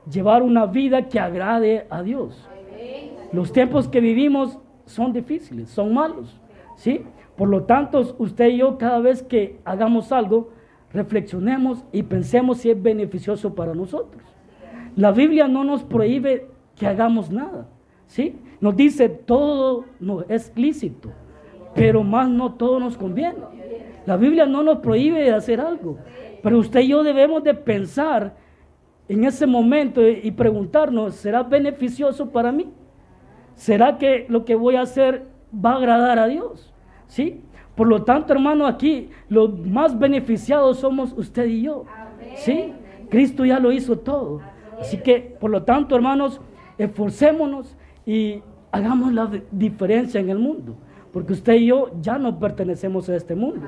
llevar 0.10 0.44
una 0.44 0.66
vida 0.66 1.10
que 1.10 1.20
agrade 1.20 1.88
a 1.90 2.04
Dios. 2.04 2.48
Los 3.32 3.52
tiempos 3.52 3.88
que 3.88 4.00
vivimos 4.00 4.60
son 4.86 5.14
difíciles, 5.14 5.70
son 5.70 5.94
malos, 5.94 6.40
¿sí? 6.76 7.02
Por 7.38 7.50
lo 7.50 7.64
tanto, 7.64 8.16
usted 8.20 8.50
y 8.50 8.58
yo 8.58 8.78
cada 8.78 9.00
vez 9.00 9.24
que 9.24 9.60
hagamos 9.64 10.12
algo, 10.12 10.50
reflexionemos 10.94 11.84
y 11.92 12.04
pensemos 12.04 12.60
si 12.60 12.70
es 12.70 12.82
beneficioso 12.82 13.56
para 13.56 13.74
nosotros. 13.74 14.24
La 14.96 15.12
Biblia 15.12 15.48
no 15.48 15.64
nos 15.64 15.84
prohíbe 15.84 16.48
que 16.76 16.88
hagamos 16.88 17.32
nada, 17.32 17.68
¿sí? 18.08 18.36
Nos 18.60 18.76
dice 18.76 19.10
todo 19.10 19.86
es 20.28 20.52
lícito, 20.56 21.12
pero 21.74 22.04
más 22.04 22.30
no 22.30 22.54
todo 22.54 22.80
nos 22.80 22.98
conviene. 22.98 23.40
La 24.06 24.18
Biblia 24.18 24.46
no 24.46 24.64
nos 24.64 24.80
prohíbe 24.80 25.24
de 25.24 25.32
hacer 25.32 25.62
algo, 25.62 25.98
pero 26.44 26.58
usted 26.60 26.82
y 26.82 26.90
yo 26.90 27.04
debemos 27.04 27.44
de 27.44 27.54
pensar 27.54 28.36
en 29.08 29.24
ese 29.24 29.46
momento 29.46 30.08
y 30.08 30.32
preguntarnos, 30.32 31.16
¿será 31.16 31.44
beneficioso 31.44 32.30
para 32.30 32.52
mí? 32.52 32.70
¿Será 33.56 33.98
que 33.98 34.26
lo 34.30 34.46
que 34.46 34.56
voy 34.56 34.76
a 34.76 34.82
hacer 34.82 35.28
va 35.54 35.74
a 35.74 35.78
agradar 35.78 36.20
a 36.20 36.28
Dios? 36.28 36.74
¿Sí? 37.08 37.42
Por 37.76 37.88
lo 37.88 38.04
tanto, 38.04 38.34
hermano, 38.34 38.68
aquí 38.68 39.10
los 39.30 39.58
más 39.66 39.98
beneficiados 39.98 40.80
somos 40.80 41.14
usted 41.18 41.46
y 41.46 41.64
yo. 41.64 41.86
¿Sí? 42.36 42.74
Cristo 43.10 43.46
ya 43.46 43.60
lo 43.60 43.72
hizo 43.72 43.98
todo. 43.98 44.42
Así 44.80 44.98
que, 44.98 45.36
por 45.40 45.52
lo 45.52 45.64
tanto, 45.64 45.96
hermanos, 45.96 46.42
esforcémonos 46.78 47.76
y 48.06 48.42
hagamos 48.72 49.14
la 49.14 49.30
diferencia 49.52 50.20
en 50.20 50.30
el 50.30 50.40
mundo. 50.40 50.76
Porque 51.14 51.34
usted 51.34 51.56
y 51.56 51.68
yo 51.68 51.92
ya 52.02 52.18
no 52.18 52.40
pertenecemos 52.40 53.10
a 53.10 53.16
este 53.16 53.36
mundo. 53.36 53.68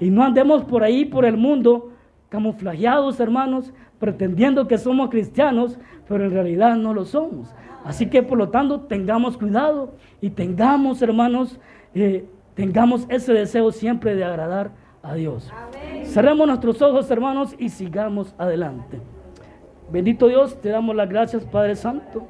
Y 0.00 0.10
no 0.10 0.24
andemos 0.24 0.64
por 0.64 0.82
ahí, 0.82 1.04
por 1.04 1.24
el 1.24 1.36
mundo, 1.36 1.92
camuflajeados, 2.28 3.20
hermanos, 3.20 3.72
pretendiendo 3.98 4.66
que 4.66 4.78
somos 4.78 5.10
cristianos, 5.10 5.78
pero 6.08 6.24
en 6.24 6.30
realidad 6.30 6.76
no 6.76 6.94
lo 6.94 7.04
somos. 7.04 7.54
Así 7.84 8.06
que 8.06 8.22
por 8.22 8.38
lo 8.38 8.48
tanto 8.48 8.80
tengamos 8.80 9.36
cuidado 9.36 9.94
y 10.20 10.30
tengamos, 10.30 11.00
hermanos, 11.02 11.58
eh, 11.94 12.24
tengamos 12.60 13.06
ese 13.08 13.32
deseo 13.32 13.72
siempre 13.72 14.14
de 14.14 14.22
agradar 14.22 14.70
a 15.02 15.14
Dios. 15.14 15.50
Cerremos 16.04 16.46
nuestros 16.46 16.82
ojos, 16.82 17.10
hermanos, 17.10 17.54
y 17.58 17.70
sigamos 17.70 18.34
adelante. 18.36 19.00
Bendito 19.90 20.28
Dios, 20.28 20.60
te 20.60 20.68
damos 20.68 20.94
las 20.94 21.08
gracias, 21.08 21.44
Padre 21.44 21.74
Santo. 21.74 22.26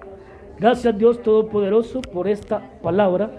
Gracias, 0.59 0.97
Dios 0.97 1.21
Todopoderoso, 1.23 2.01
por 2.01 2.29
esta 2.29 2.63
palabra, 2.81 3.31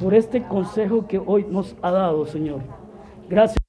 por 0.00 0.14
este 0.14 0.42
consejo 0.44 1.08
que 1.08 1.18
hoy 1.18 1.46
nos 1.50 1.74
ha 1.82 1.90
dado, 1.90 2.26
Señor. 2.26 2.60
Gracias. 3.28 3.63